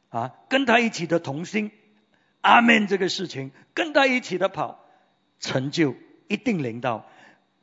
[0.09, 1.71] 啊，跟他一起的同心，
[2.41, 2.87] 阿门。
[2.87, 4.81] 这个事情跟他一起的跑，
[5.39, 5.95] 成就
[6.29, 7.07] 一定领到。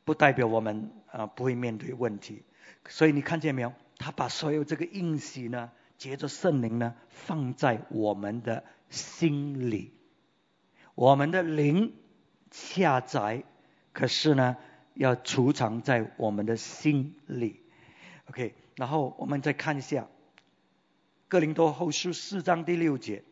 [0.05, 2.43] 不代表我们啊不会面对问题，
[2.88, 3.73] 所以你看见没有？
[3.97, 9.91] 他把所有这个应许呢，接着圣灵呢，放在我们的心里，
[10.93, 11.93] 我们的灵
[12.51, 13.43] 下载，
[13.97, 14.57] 可是呢，
[14.93, 17.59] 要储藏在我们的心里。
[18.29, 20.03] OK，然后我们再看一下
[21.27, 23.23] 《哥林多后书》四章第六节，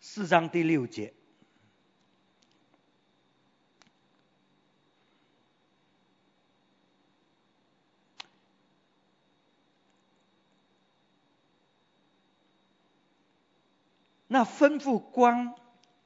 [0.00, 1.14] 四章第六节。
[14.26, 15.54] 那吩咐光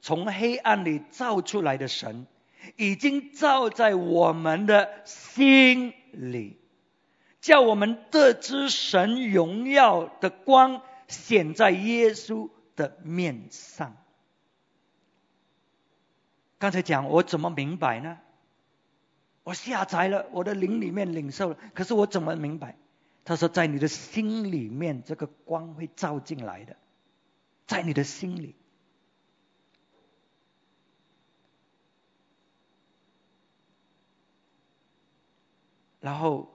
[0.01, 2.27] 从黑暗里照出来的神，
[2.75, 6.57] 已经照在我们的心里，
[7.39, 13.95] 叫我们得知神荣耀的光显在耶稣的面上。
[16.59, 18.17] 刚才讲我怎么明白呢？
[19.43, 22.75] 我下载了，我的灵里面领受了，可是我怎么明白？
[23.23, 26.75] 他说，在你的心里面，这个光会照进来的。
[27.65, 28.55] 在你的心里，
[35.99, 36.51] 然后，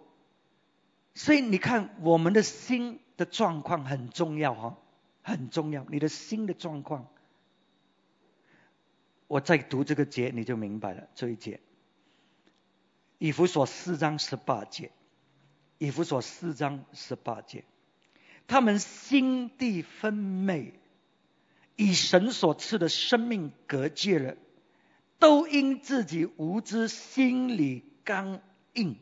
[1.14, 4.78] 所以你看，我们的心的状况很重要哈，
[5.22, 5.84] 很重要。
[5.90, 7.08] 你的心的状况，
[9.26, 11.08] 我在读这个节你就明白了。
[11.14, 11.60] 这一节，
[13.18, 14.90] 以弗所四章十八节，
[15.78, 17.64] 以弗所四章十八节，
[18.46, 20.74] 他们心地分美。
[21.74, 24.36] 以神所赐的生命隔绝了，
[25.18, 28.40] 都因自己无知，心里刚
[28.74, 28.98] 硬。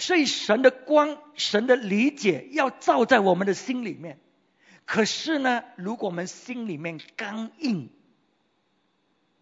[0.00, 4.18] 所以神的光，神的理解要照在我们的心里面。
[4.86, 7.90] 可是呢，如果我们心里面刚硬，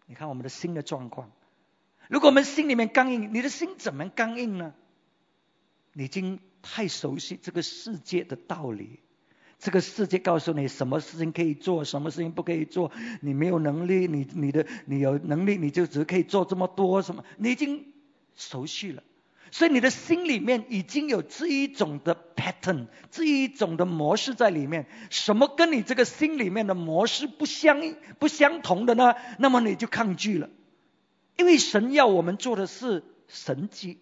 [0.05, 1.31] 你看我们的心的状况。
[2.09, 4.73] 如果我们心里面刚硬，你的心怎么刚硬呢？
[5.93, 8.99] 你已经太熟悉这个世界的道理。
[9.59, 12.91] 这个世界告诉你什么事情可以做，什么事情不可以做。
[13.21, 17.23] 你没有能力，你你的你有能力，你就只可以做这么多什么？
[17.37, 17.93] 你已经
[18.35, 19.03] 熟悉了，
[19.51, 24.87] 所以你的心里面已经有这一种的 pattern，这一种的模式在里面。
[25.09, 29.15] 什么跟你这个心里面的模式不相不相同的呢？
[29.37, 30.49] 那么你就抗拒了，
[31.37, 33.99] 因为神要我们做的是神迹，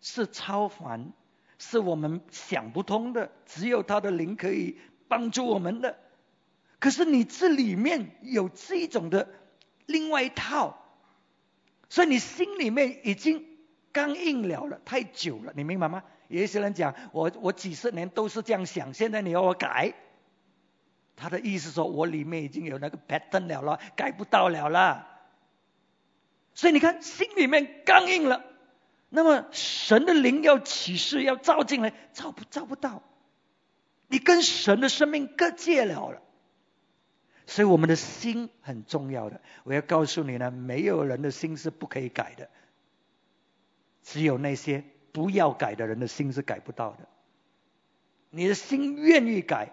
[0.00, 1.12] 是超凡。
[1.56, 4.76] 是我们想不通的，只有他的灵可以
[5.08, 5.96] 帮助我们的。
[6.78, 9.28] 可是你这里面有这一种的
[9.86, 10.76] 另外一套，
[11.88, 13.46] 所以你心里面已经
[13.94, 16.02] 刚硬了了，太久了，你明白吗？
[16.28, 19.94] 有一些人讲我我几十年都是这样想，现在你要我改，
[21.16, 25.06] 他的意思说我里面已经有那个 pattern 了了，改不到了啦。
[26.54, 28.44] 所以你看心里面刚硬了。
[29.10, 33.00] 那么神的灵要启示，要照进来，照不照不到？
[34.08, 36.20] 你跟神的生命隔界了了。
[37.46, 39.40] 所以我们的心很重要的。
[39.62, 42.48] 我要告诉你呢，没有人的心是不可以改的，
[44.04, 47.08] 只有那些不要改的人的心是改不到的。
[48.30, 49.72] 你的心愿意改，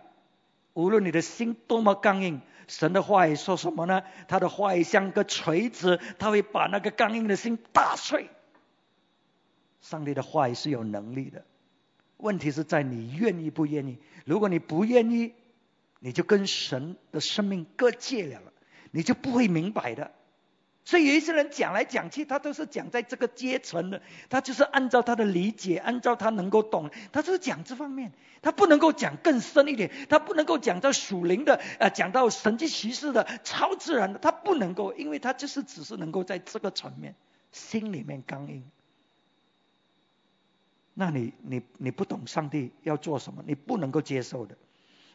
[0.74, 4.04] 无论你的心多么刚硬，神的话语说什么呢？
[4.28, 8.30] 他的话语像个锤子，他会把那个刚硬的心打碎。
[9.82, 11.44] 上帝的话语是有能力的，
[12.18, 13.98] 问题是在你愿意不愿意。
[14.26, 15.34] 如果你不愿意，
[16.00, 18.54] 你就跟神的生命割界了，
[18.92, 20.12] 你就不会明白的。
[20.84, 28.12] 所以有一些人讲来讲去，他都是讲在这个阶层的，他就是按照他的理解，按照他能够懂，他就是讲这方面，
[28.42, 37.14] 他不能够讲更深一点，他不能够讲到属灵的，呃，讲到神迹奇事的、超自然的，他不能够，因为他就是只是能够在这个层面，
[37.52, 38.64] 心里面刚硬。
[40.96, 44.58] 那你你你不懂上帝要做什么，你不能够接受的，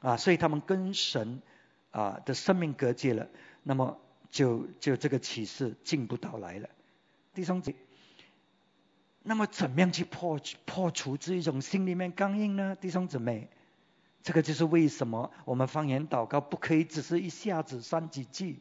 [0.01, 1.43] 啊，所以他们跟神
[1.91, 3.27] 啊的生命隔绝了，
[3.65, 3.99] 那么。
[4.31, 6.69] 就就这个启示进不到来了，
[7.35, 7.75] 弟兄姐，
[9.23, 12.77] 那么怎么样去破破除这一种心里面刚硬呢？
[12.77, 13.49] 弟兄姊妹，
[14.23, 18.61] 这个就是为什么我们方言祷告不可以只是一下子三几句。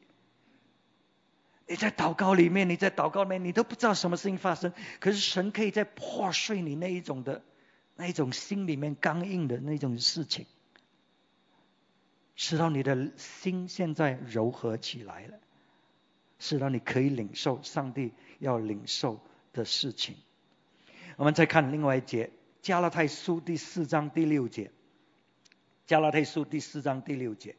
[1.67, 7.43] 你在祷告里面，你在祷告里面，你都不知道什么事情发生，可是神可以在破碎你那一种的
[7.95, 10.45] 那一种心里面刚硬的那种事情，
[12.35, 15.39] 使到你的心现在柔和起来了。
[16.39, 19.19] 是让你可以领受上帝要领受
[19.53, 20.15] 的事情。
[21.17, 22.31] 我们再看另外一节，
[22.61, 24.71] 加拉太书第四章第六节。
[25.87, 27.55] 加拉太书第四章第六节，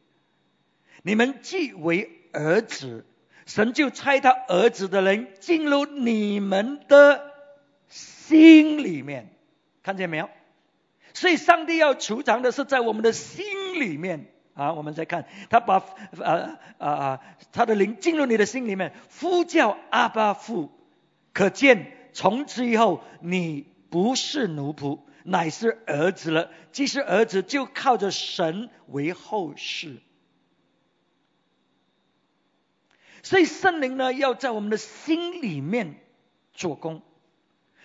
[1.01, 3.05] 你们既为儿子，
[3.45, 7.31] 神就差他儿子的人进入你们的
[7.87, 9.29] 心里面，
[9.81, 10.29] 看见没有？
[11.13, 14.27] 所以上帝要储藏的是在我们的心里面。
[14.57, 20.71] 啊，我们再看，他把啊啊啊，他的灵进入你的心里面，呼叫阿巴父，
[21.31, 26.49] 可见从此以后你不是奴仆，乃是儿子了。
[26.71, 29.97] 既是儿子，就靠着神为后世。
[33.21, 35.99] 所以圣灵呢，要在我们的心里面
[36.53, 37.03] 做工。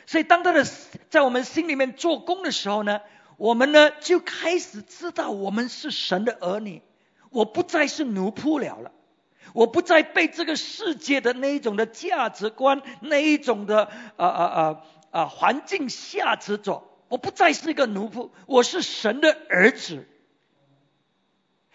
[0.07, 0.65] 所以当他的
[1.11, 3.03] 在我们心里面做工的时候呢？
[3.37, 6.83] 我们呢就开始知道我们是神的儿女，
[7.31, 8.93] 我不再是奴仆了了，
[9.53, 13.85] 我不再被这个世界的那一种的价值观、那一种的
[14.17, 20.07] 啊啊啊啊环境下持着，我不再是一个奴仆，我是神的儿子，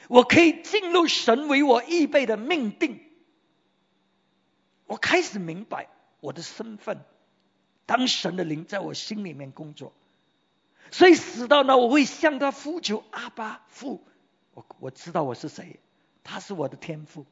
[0.08, 3.02] 我可以进入神为我预备的命定，
[4.86, 5.90] 我开始明白
[6.22, 7.02] 我的身份，
[7.86, 9.92] 当神的灵在我心里面工作。
[10.92, 14.04] 所以死到那，我会向他呼求阿巴父，
[14.54, 15.80] 我我知道我是谁，
[16.24, 17.26] 他是我的天父，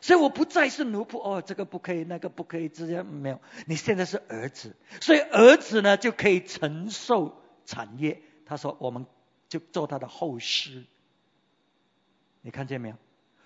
[0.00, 3.40] 所以我不再是奴仆哦，这个不可以，那个不可以，直接没有。
[3.66, 8.22] 你现在是儿子，所以儿子呢就可以承受产业。
[8.46, 9.06] 他说，我们
[9.48, 10.84] 就做他的后师。
[12.42, 12.96] 你看见没有？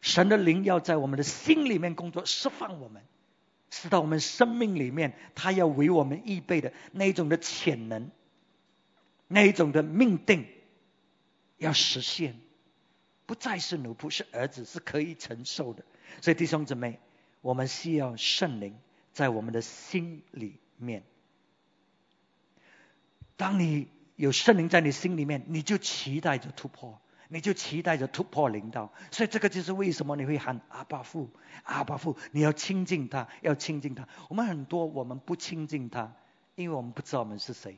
[0.00, 3.02] 神的灵要在我们的心里面工作，释放我们，
[3.70, 8.10] 使到我们生命里面，他要为我们预备的那种的潜能。
[9.28, 10.46] 那一种的命定
[11.58, 12.40] 要实现，
[13.26, 15.84] 不再是奴仆，是儿子，是可以承受的。
[16.22, 16.98] 所以弟兄姊妹，
[17.42, 18.76] 我们需要圣灵
[19.12, 21.04] 在我们的心里面。
[23.36, 26.98] 当你有圣灵在你心里面，你就期待着突破，
[27.28, 28.92] 你就期待着突破领导。
[29.10, 31.30] 所以这个就是为什么你会喊阿巴父，
[31.64, 34.08] 阿巴父，你要亲近他，要亲近他。
[34.28, 36.16] 我们很多我们不亲近他，
[36.54, 37.76] 因为我们不知道我们是谁。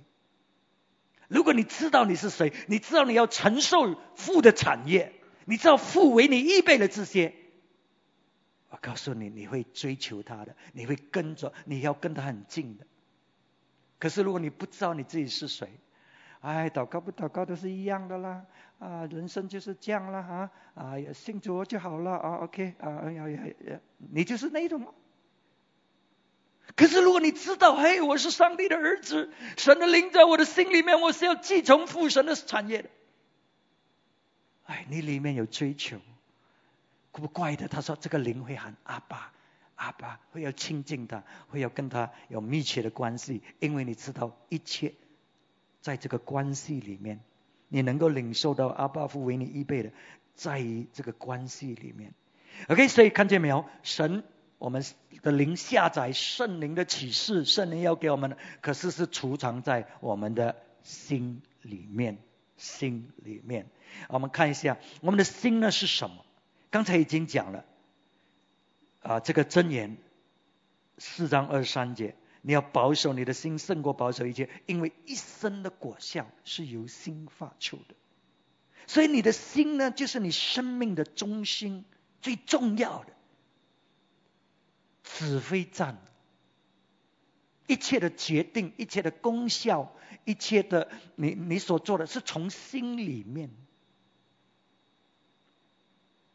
[1.31, 5.13] 如果你知道你是谁，你知道你要承受父的产业，
[5.45, 7.33] 你知道父为你预备了这些，
[8.69, 12.85] 我告诉你，你会追求他的，你会跟着，你要跟他很近的。
[14.01, 15.69] 可是如果你不知道你自己是谁，
[16.41, 18.45] 哎，祷告不祷告都是一样的啦，
[18.81, 24.93] 啊，人生就是这样啦，啊，啊，信主就好了啊，OK，啊，哎呀呀呀，你就是那种。
[26.77, 32.89] 可是，如果你知道，嘿，我是上帝的儿子，神的灵在我的心里面，我是要继承父神的产业的。
[34.67, 35.99] 哎，你里面有追求，
[37.11, 37.69] 怪不怪的。
[37.69, 39.33] 他说，这个灵会喊阿爸，
[39.75, 44.95] 阿爸会要亲近他，会要跟他有密切的关系，因为你知道一切
[45.81, 47.21] 在这个关系里面，
[47.69, 49.91] 你能够领受到阿爸父为你预备的，
[50.35, 52.15] 在于这个关系里面。
[52.69, 54.23] OK，所以看见没有，神。
[54.61, 54.85] 我们
[55.23, 62.19] 的灵下载圣灵的启示，圣灵要给我们的，可是是储藏在我们的心里面，
[62.59, 63.71] 心里面。
[64.09, 66.27] 我们看一下，我们的心呢是什么？
[66.71, 67.65] 刚才已经讲了，
[69.01, 69.97] 啊，这个箴言
[70.99, 77.95] 四章二十三节，你要保守你的心，胜过保守一切，因为一生的果效是由心发出的。
[78.87, 81.87] 所以你的心呢，就是你生命的中心，
[82.21, 83.13] 最重要的
[85.03, 85.99] 指挥站。
[87.67, 89.93] 一切的决定，一切的功效，
[90.25, 93.51] 一切的你你所做的是从心里面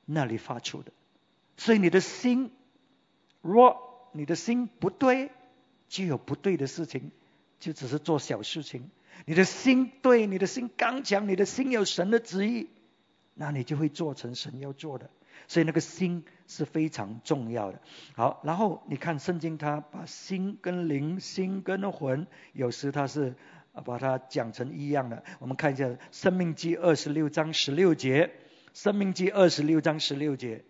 [0.06, 0.94] 那里发出的。
[1.58, 2.52] 所以你的心，
[3.42, 5.30] 若你的心不对，
[5.90, 7.12] 就有不对的事情，
[7.60, 8.90] 就只是做小事情。
[9.26, 12.70] 你的心对，你的心刚强，你的心有神的旨意，
[13.34, 15.10] 那你就会做成神要做的。
[15.48, 17.82] 所以那个心是非常重要的。
[18.14, 23.36] 好，然后你看圣经，它把心跟灵、心跟魂，有时它是
[23.84, 25.24] 把它讲成一样的。
[25.40, 28.28] 我们看一下《生命记》二十六章十六节，
[28.74, 30.64] 《生命记》二十六章十六节，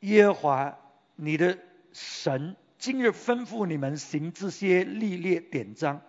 [0.00, 0.78] 耶和华
[1.16, 1.58] 你的
[1.92, 6.02] 神今日吩咐你们行这些历列典章，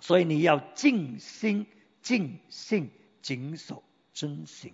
[0.00, 1.66] 所以你要尽心、
[2.02, 2.90] 尽性、
[3.22, 3.82] 谨守。
[4.17, 4.73] 遵行，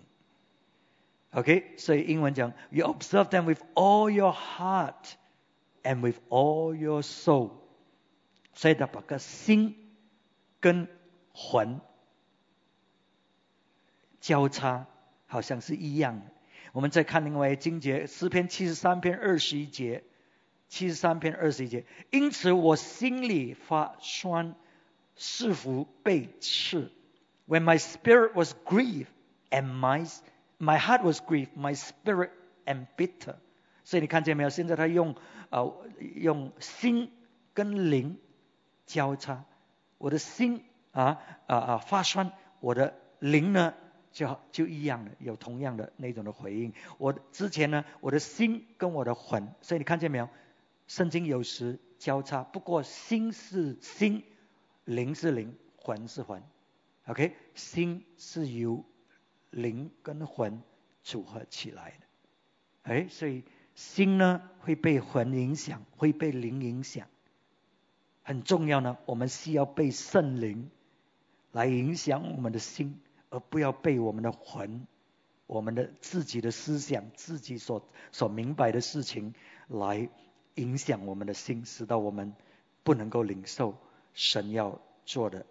[1.30, 5.14] OK，所以英文讲，You observe them with all your heart
[5.82, 7.52] and with all your soul。
[8.52, 9.76] 所以他把个心
[10.60, 10.88] 跟
[11.32, 11.80] 魂
[14.20, 14.86] 交叉，
[15.26, 16.20] 好像是一样。
[16.72, 20.04] 我们再看另外经节，诗篇七十三篇二十一节，
[20.68, 21.86] 七十三篇二十一节。
[22.10, 24.54] 因此我心里发酸，
[25.16, 26.92] 似乎被刺。
[27.48, 29.06] When my spirit was grieved。
[29.55, 30.05] And my
[30.57, 32.31] my heart was grieved, my spirit
[32.65, 33.35] and bitter。
[33.85, 34.49] 所以你看见没有？
[34.49, 35.15] 现在他用
[35.49, 35.85] 呃
[36.15, 37.09] 用心
[37.53, 38.17] 跟灵
[38.85, 39.45] 交叉，
[39.97, 43.73] 我的心啊啊啊发酸，我的灵呢
[44.11, 46.73] 就就一样的，有同样的那种的回应。
[46.97, 50.27] 我之前呢，我的心跟我的魂，所以你看见没有？
[50.87, 54.23] 圣经有时交叉，不过心是心，
[54.83, 56.43] 灵是灵，魂是魂。
[57.05, 58.83] OK，心是由
[59.55, 60.61] 灵跟魂
[61.01, 63.43] 组合起来的，哎，所以
[63.73, 67.07] 心呢会被魂影响，会被灵影响。
[68.21, 70.69] 很重要呢，我们需要被圣灵
[71.53, 72.99] 来影响我们的心，
[73.29, 74.85] 而不要被我们的魂、
[75.47, 79.33] 我们的自己的思想、自己所所明白的事情
[79.69, 80.09] 来
[80.55, 82.33] 影响我们的心，使到我们
[82.83, 83.77] 不能够领受
[84.13, 85.45] 神要做的。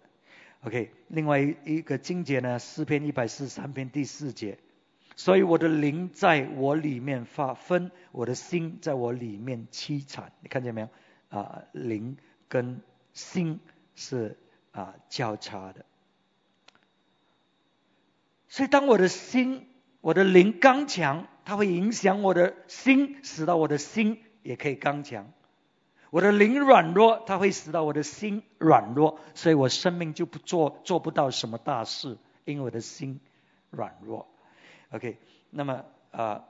[0.65, 4.57] OK，另外一个经节呢，诗篇一百四十三篇第四节，
[5.15, 10.31] 所以我的灵在我里面发分，我的心在我里面凄惨。
[10.41, 10.89] 你看见没有？
[11.29, 12.81] 啊，灵跟
[13.13, 13.59] 心
[13.93, 14.39] 是
[14.71, 15.85] 啊交叉的。
[18.49, 19.67] 所以当我的心、
[20.01, 25.31] 我的灵刚强，它会影响我的心，使到我的心也可以刚强。
[26.15, 33.19] 我的灵软弱，它会使到我的心软弱，所以我生命就不做做不到什么大事，因为我的心
[33.69, 34.25] 软弱。
[34.91, 35.17] OK，
[35.49, 36.45] 那么啊，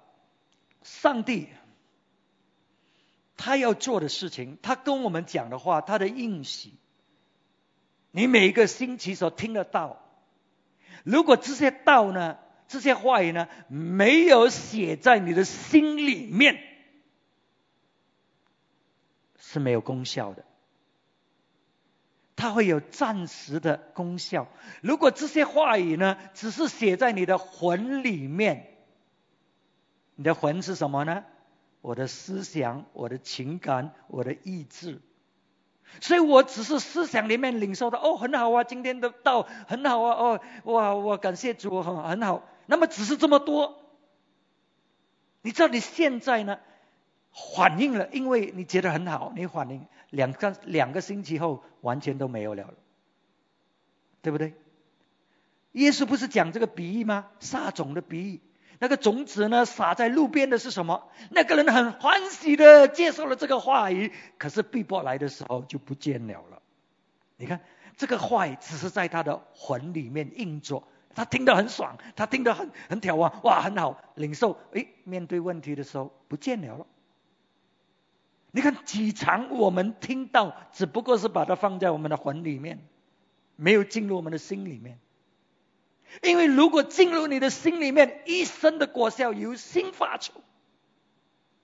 [0.84, 1.48] 上帝
[3.38, 6.70] 他要做的事情，他跟我们讲的话，他的应许，
[8.12, 10.00] 你每一个星期所听得到。
[11.04, 12.38] 如果这些道呢，
[12.68, 16.75] 这些话语呢，没有写在你的心里面。
[19.56, 20.44] 是没有功效的，
[22.36, 24.48] 它会有暂时的功效。
[24.82, 28.76] 如果这些话语呢，只是写在你的魂里面，
[30.16, 31.24] 你的魂是什么呢？
[31.80, 35.00] 我的思想、我的情感、我的意志。
[36.02, 42.44] 所以我只是思想里面领受的，哦，很好啊，今天的道很好啊，哦，哇，我感谢主，很很好。
[42.66, 43.82] 那么只是这么多，
[45.44, 46.60] 你知道你现在呢？
[47.58, 52.74] 反应了，因为你觉得很好，你反应两个两个星期后完全都没有了，
[54.22, 54.54] 对不对？
[55.74, 57.28] 耶稣不是讲这个比喻吗？
[57.42, 58.42] 撒种的比喻，
[58.80, 61.10] 那个种子呢撒在路边的是什么？
[61.30, 66.62] 那个人很欢喜的接受了这个话语，可是逼迫来的时候就不见了了。
[67.36, 67.60] 你看
[67.98, 74.58] 这个话语只是在他的魂里面硬作，他听得很爽，他听得很很眺望，哇，很好领受。
[74.72, 76.88] 诶，面对问题的时候不见了了。
[78.56, 82.80] 你看几场我们听到，只不过是把它放在我们的魂里面，
[83.58, 84.98] 没有进入我们的心里面。
[86.24, 90.32] 因为如果进入你的心里面，一生的果效由心发出，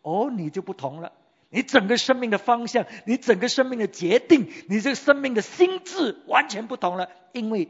[0.02, 1.14] 哦，你就不同了。
[1.50, 7.70] 你整个生命的方向，你整个生命的决定，你这个生命的心智完全不同了，因为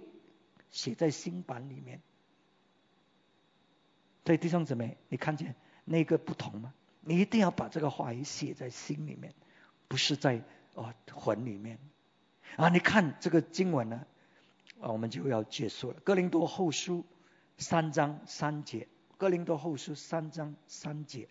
[0.71, 2.01] 写在心版里面。
[4.23, 5.55] 对弟兄姊妹，你看见
[5.85, 6.73] 那个不同吗？
[7.01, 9.33] 你一定要把这个话语写在心里面，
[9.87, 10.41] 不是在
[10.75, 11.79] 哦魂里面
[12.55, 12.69] 啊！
[12.69, 14.05] 你看这个经文呢，
[14.79, 15.99] 啊，我们就要结束了。
[16.03, 17.05] 哥林多后书
[17.57, 18.87] 三章三节，
[19.17, 21.27] 哥林多后书三章三节，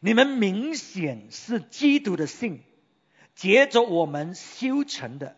[0.00, 2.62] 你们明显是基督的信，
[3.34, 5.36] 接着我们修成的，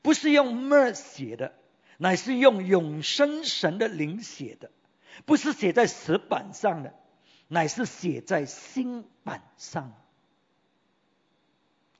[0.00, 1.54] 不是用墨写的，
[1.98, 4.70] 乃是用永生神的灵写的，
[5.26, 6.94] 不是写在石板上的，
[7.52, 9.92] 乃是写在新板上，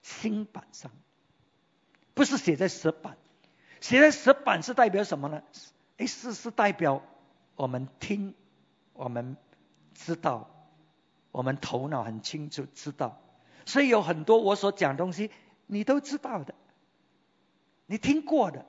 [0.00, 0.90] 新板上，
[2.14, 3.18] 不是写在石板。
[3.78, 5.42] 写在石板是代表什么呢？
[5.98, 7.02] 哎，是是代表
[7.54, 8.34] 我们听，
[8.94, 9.36] 我们
[9.92, 10.48] 知道，
[11.32, 13.20] 我们头脑很清楚知道，
[13.66, 15.30] 所以有很多我所讲东西
[15.66, 16.54] 你都知道的，
[17.84, 18.64] 你听过的，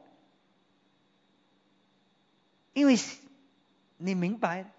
[2.74, 2.98] 因为
[3.96, 4.70] 你明白，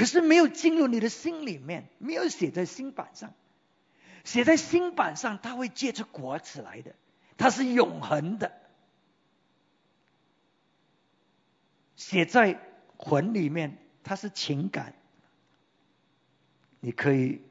[0.00, 3.34] 可是没有进入你的心里面，没有写在心板上，
[4.24, 6.94] 写在心板上，它会结出果子来的，
[7.36, 8.50] 它是永恒的。
[11.96, 12.58] 写在
[12.96, 14.94] 魂里面，它是情感，
[16.80, 17.42] 你可以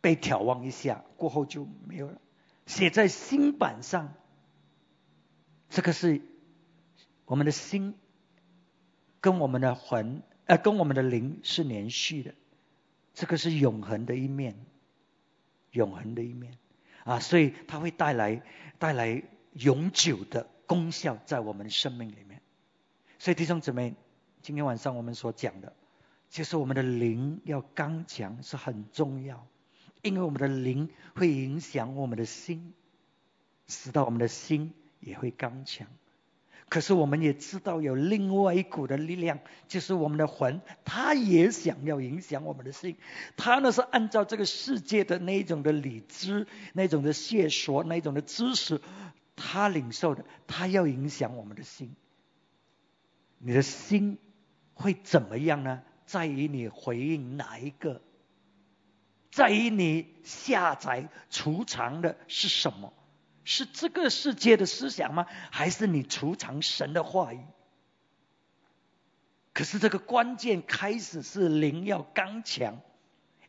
[0.00, 2.18] 被眺望一下，过后就没有了。
[2.64, 4.14] 写在心板上，
[5.68, 6.22] 这个是
[7.26, 7.94] 我们的心
[9.20, 12.34] 跟我们的魂，呃，跟我们的灵是连续的，
[13.14, 14.56] 这个是永恒的一面，
[15.72, 16.56] 永恒的一面
[17.04, 18.42] 啊，所以它会带来
[18.78, 19.22] 带来
[19.52, 22.40] 永久的功效在我们生命里面。
[23.18, 23.94] 所以弟兄姊妹，
[24.40, 25.72] 今天晚上我们所讲的，
[26.30, 29.46] 就是我们的灵要刚强是很重要，
[30.02, 32.72] 因为我们的灵会影响我们的心，
[33.66, 35.88] 使到我们的心也会刚强。
[36.68, 39.38] 可是我们也知道有另外一股的力量，
[39.68, 42.96] 就是我们的魂，它也想要影响我们的心。
[43.36, 48.80] 它呢是按照这个世界的那一种的理智、那种的线索、那种的知识，
[49.36, 51.94] 它领受的，它要影响我们的心。
[53.38, 54.18] 你的心
[54.74, 55.82] 会怎么样呢？
[56.04, 58.00] 在于你回应哪一个，
[59.30, 62.92] 在于你下载储藏的是什么？
[63.46, 65.26] 是这个世界的思想吗？
[65.50, 67.40] 还是你储藏神的话语？
[69.54, 72.82] 可是这个关键开始是灵要刚强，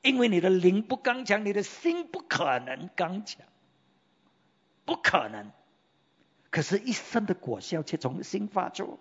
[0.02, 3.45] 因为你的灵不刚强，你的心不可能刚强，
[4.86, 5.52] 不可能。
[6.50, 8.98] 可是，一生的果效却从心发出。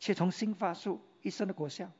[0.00, 1.90] 却从心发出一生的果效，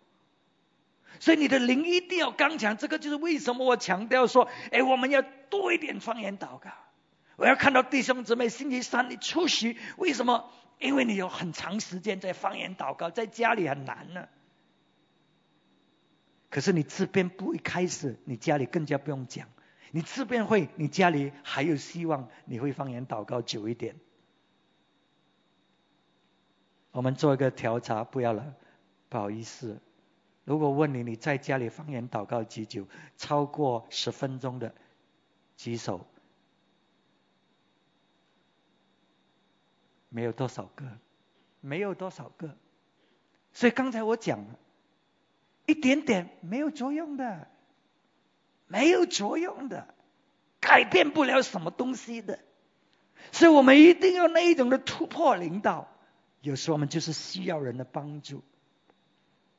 [1.21, 2.77] 所以你的灵一定要刚强。
[2.77, 6.71] 这个就是为什么我强调说，哎，我们要多一点方言祷告。
[7.37, 10.51] 我要看到弟兄姊妹星期三你出席，为什么？
[10.79, 14.29] 因为你有很长时间在方言祷告，在家里很难呢。
[16.51, 19.49] 可是你自编不一开始，你家里更加不用讲。
[19.93, 23.97] 你自编会，你家里还有希望，你会方言祷告久一点。
[26.91, 28.55] 我们做一个调查，不要了，
[29.09, 29.81] 不好意思。
[30.45, 32.87] 如果问你你在家里方言祷告几久，
[33.17, 34.75] 超过十分钟的
[35.57, 36.07] 举手，
[40.09, 40.85] 没有多少个，
[41.61, 42.55] 没有多少个。
[43.53, 44.59] 所以刚才我讲了，
[45.65, 47.49] 一点点没有作用的，
[48.67, 49.95] 没有作用的，
[50.61, 52.39] 改变不了什么东西的。
[53.33, 55.89] 所以我们一定要那一种的突破领导。
[56.43, 58.43] 有时候我们就是需要人的帮助，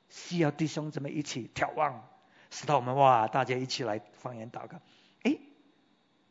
[0.10, 2.08] 需要弟兄姊妹一起眺望，
[2.50, 4.80] 使到我们哇，大家一起来方言祷告，
[5.24, 5.38] 哎，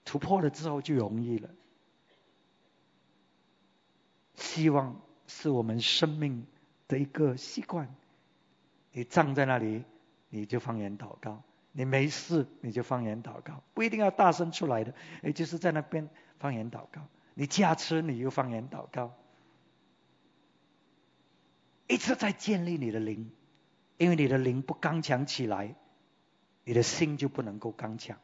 [0.05, 1.51] 突破了之后就容易了。
[4.37, 6.47] 希望是我们生命
[6.89, 7.95] 的一个习惯。
[8.93, 9.85] 你站在那里，
[10.29, 16.09] 你就方言祷告；你没事，你就方言祷告，不一定要大声出来的，哎，就是在那边
[16.39, 17.03] 方言祷告。
[17.35, 19.13] 你驾车，你又方言祷告。
[21.89, 23.31] 一直在建立你的灵，
[23.97, 25.75] 因为你的灵不刚强起来，
[26.65, 28.19] 你的心就不能够刚强。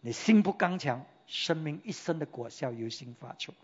[0.00, 3.54] 你心不刚强，生命一生的果效由心发出。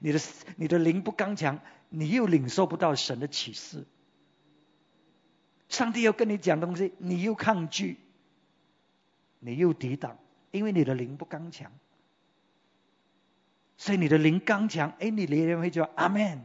[0.00, 0.20] 你的
[0.56, 3.86] 你的灵不刚强，你又领受不到神的启示。
[5.68, 7.98] 上帝要跟你讲东西，你又抗拒，
[9.40, 10.18] 你又抵挡，
[10.50, 11.72] 因为你的灵不刚强。
[13.76, 16.44] 所以你的灵刚强，哎，你连人会叫阿门。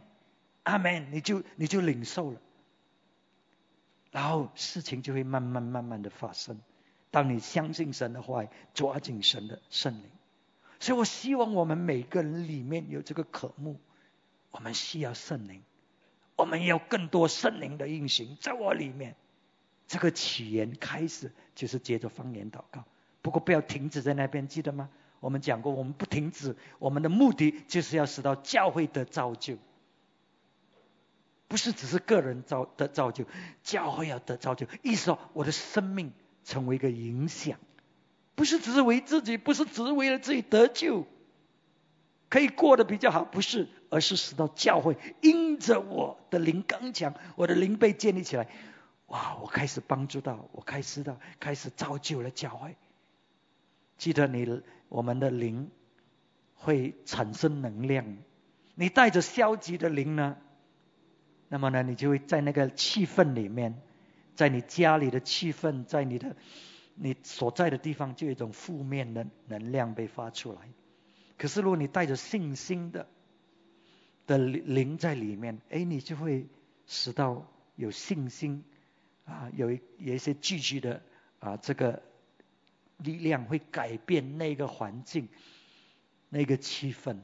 [0.63, 2.41] 阿门，你就你就领受了，
[4.11, 6.59] 然后事情就会慢慢慢慢的发生。
[7.09, 10.03] 当你相信神的话，抓紧神的圣灵。
[10.79, 13.79] 所以我希望我们每个人里面有这个渴慕，
[14.51, 15.61] 我们需要圣灵，
[16.35, 19.15] 我们要更多圣灵的运行在我里面。
[19.87, 22.85] 这个起源开始就是接着方言祷告，
[23.21, 24.89] 不过不要停止在那边，记得吗？
[25.19, 29.57] 我们讲过，我们不停止，我们的目的就是要使到教会的造就，
[31.51, 33.25] 不是只是个人造的造就，
[33.61, 34.65] 教会要得造就。
[34.83, 36.13] 意思说，我的生命
[36.45, 37.59] 成为一个影响，
[38.35, 41.05] 不是只是为自己，不是只是为了自己得救，
[42.29, 48.47] 可以过得比较好，不是，而是使到教会因着我的灵刚强，我的灵被建立起来。
[49.07, 49.35] 哇！
[49.41, 52.77] 我开始帮助到，我开始到，开始造就了教会。
[53.97, 55.69] 记得你，我们的灵
[56.55, 58.05] 会产生能量。
[58.73, 60.37] 你带着消极的灵呢，
[61.51, 63.81] 那么呢，你就会在那个气氛里面，
[64.35, 66.37] 在你家里的气氛，在你的
[66.95, 70.61] 你所在的地方，就有一种负面的能量被发出来。
[71.37, 73.05] 可是如果你带着信心的
[74.27, 76.47] 的灵在里面，哎，你就会
[76.87, 77.45] 使到
[77.75, 78.63] 有信心。
[79.25, 81.01] 啊，有一有一些积极的
[81.39, 82.01] 啊，这个
[82.97, 85.27] 力量会改变那个环境，
[86.29, 87.17] 那个气氛。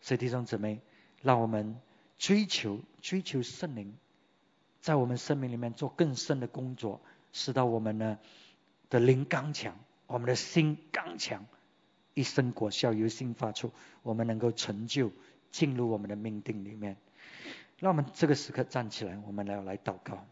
[0.00, 0.80] 所以弟兄姊妹，
[1.22, 1.76] 让我们
[2.18, 3.94] 追求追求圣灵，
[4.80, 7.00] 在我们生命里面做更深的工作，
[7.32, 8.18] 使到我们呢
[8.88, 11.44] 的灵刚强，我们的心刚强，
[12.14, 15.12] 一生果效由心发出，我们能够成就
[15.50, 16.96] 进入我们的命定里面。
[17.78, 20.24] 那我们这个时刻站起来，我们来来祷告。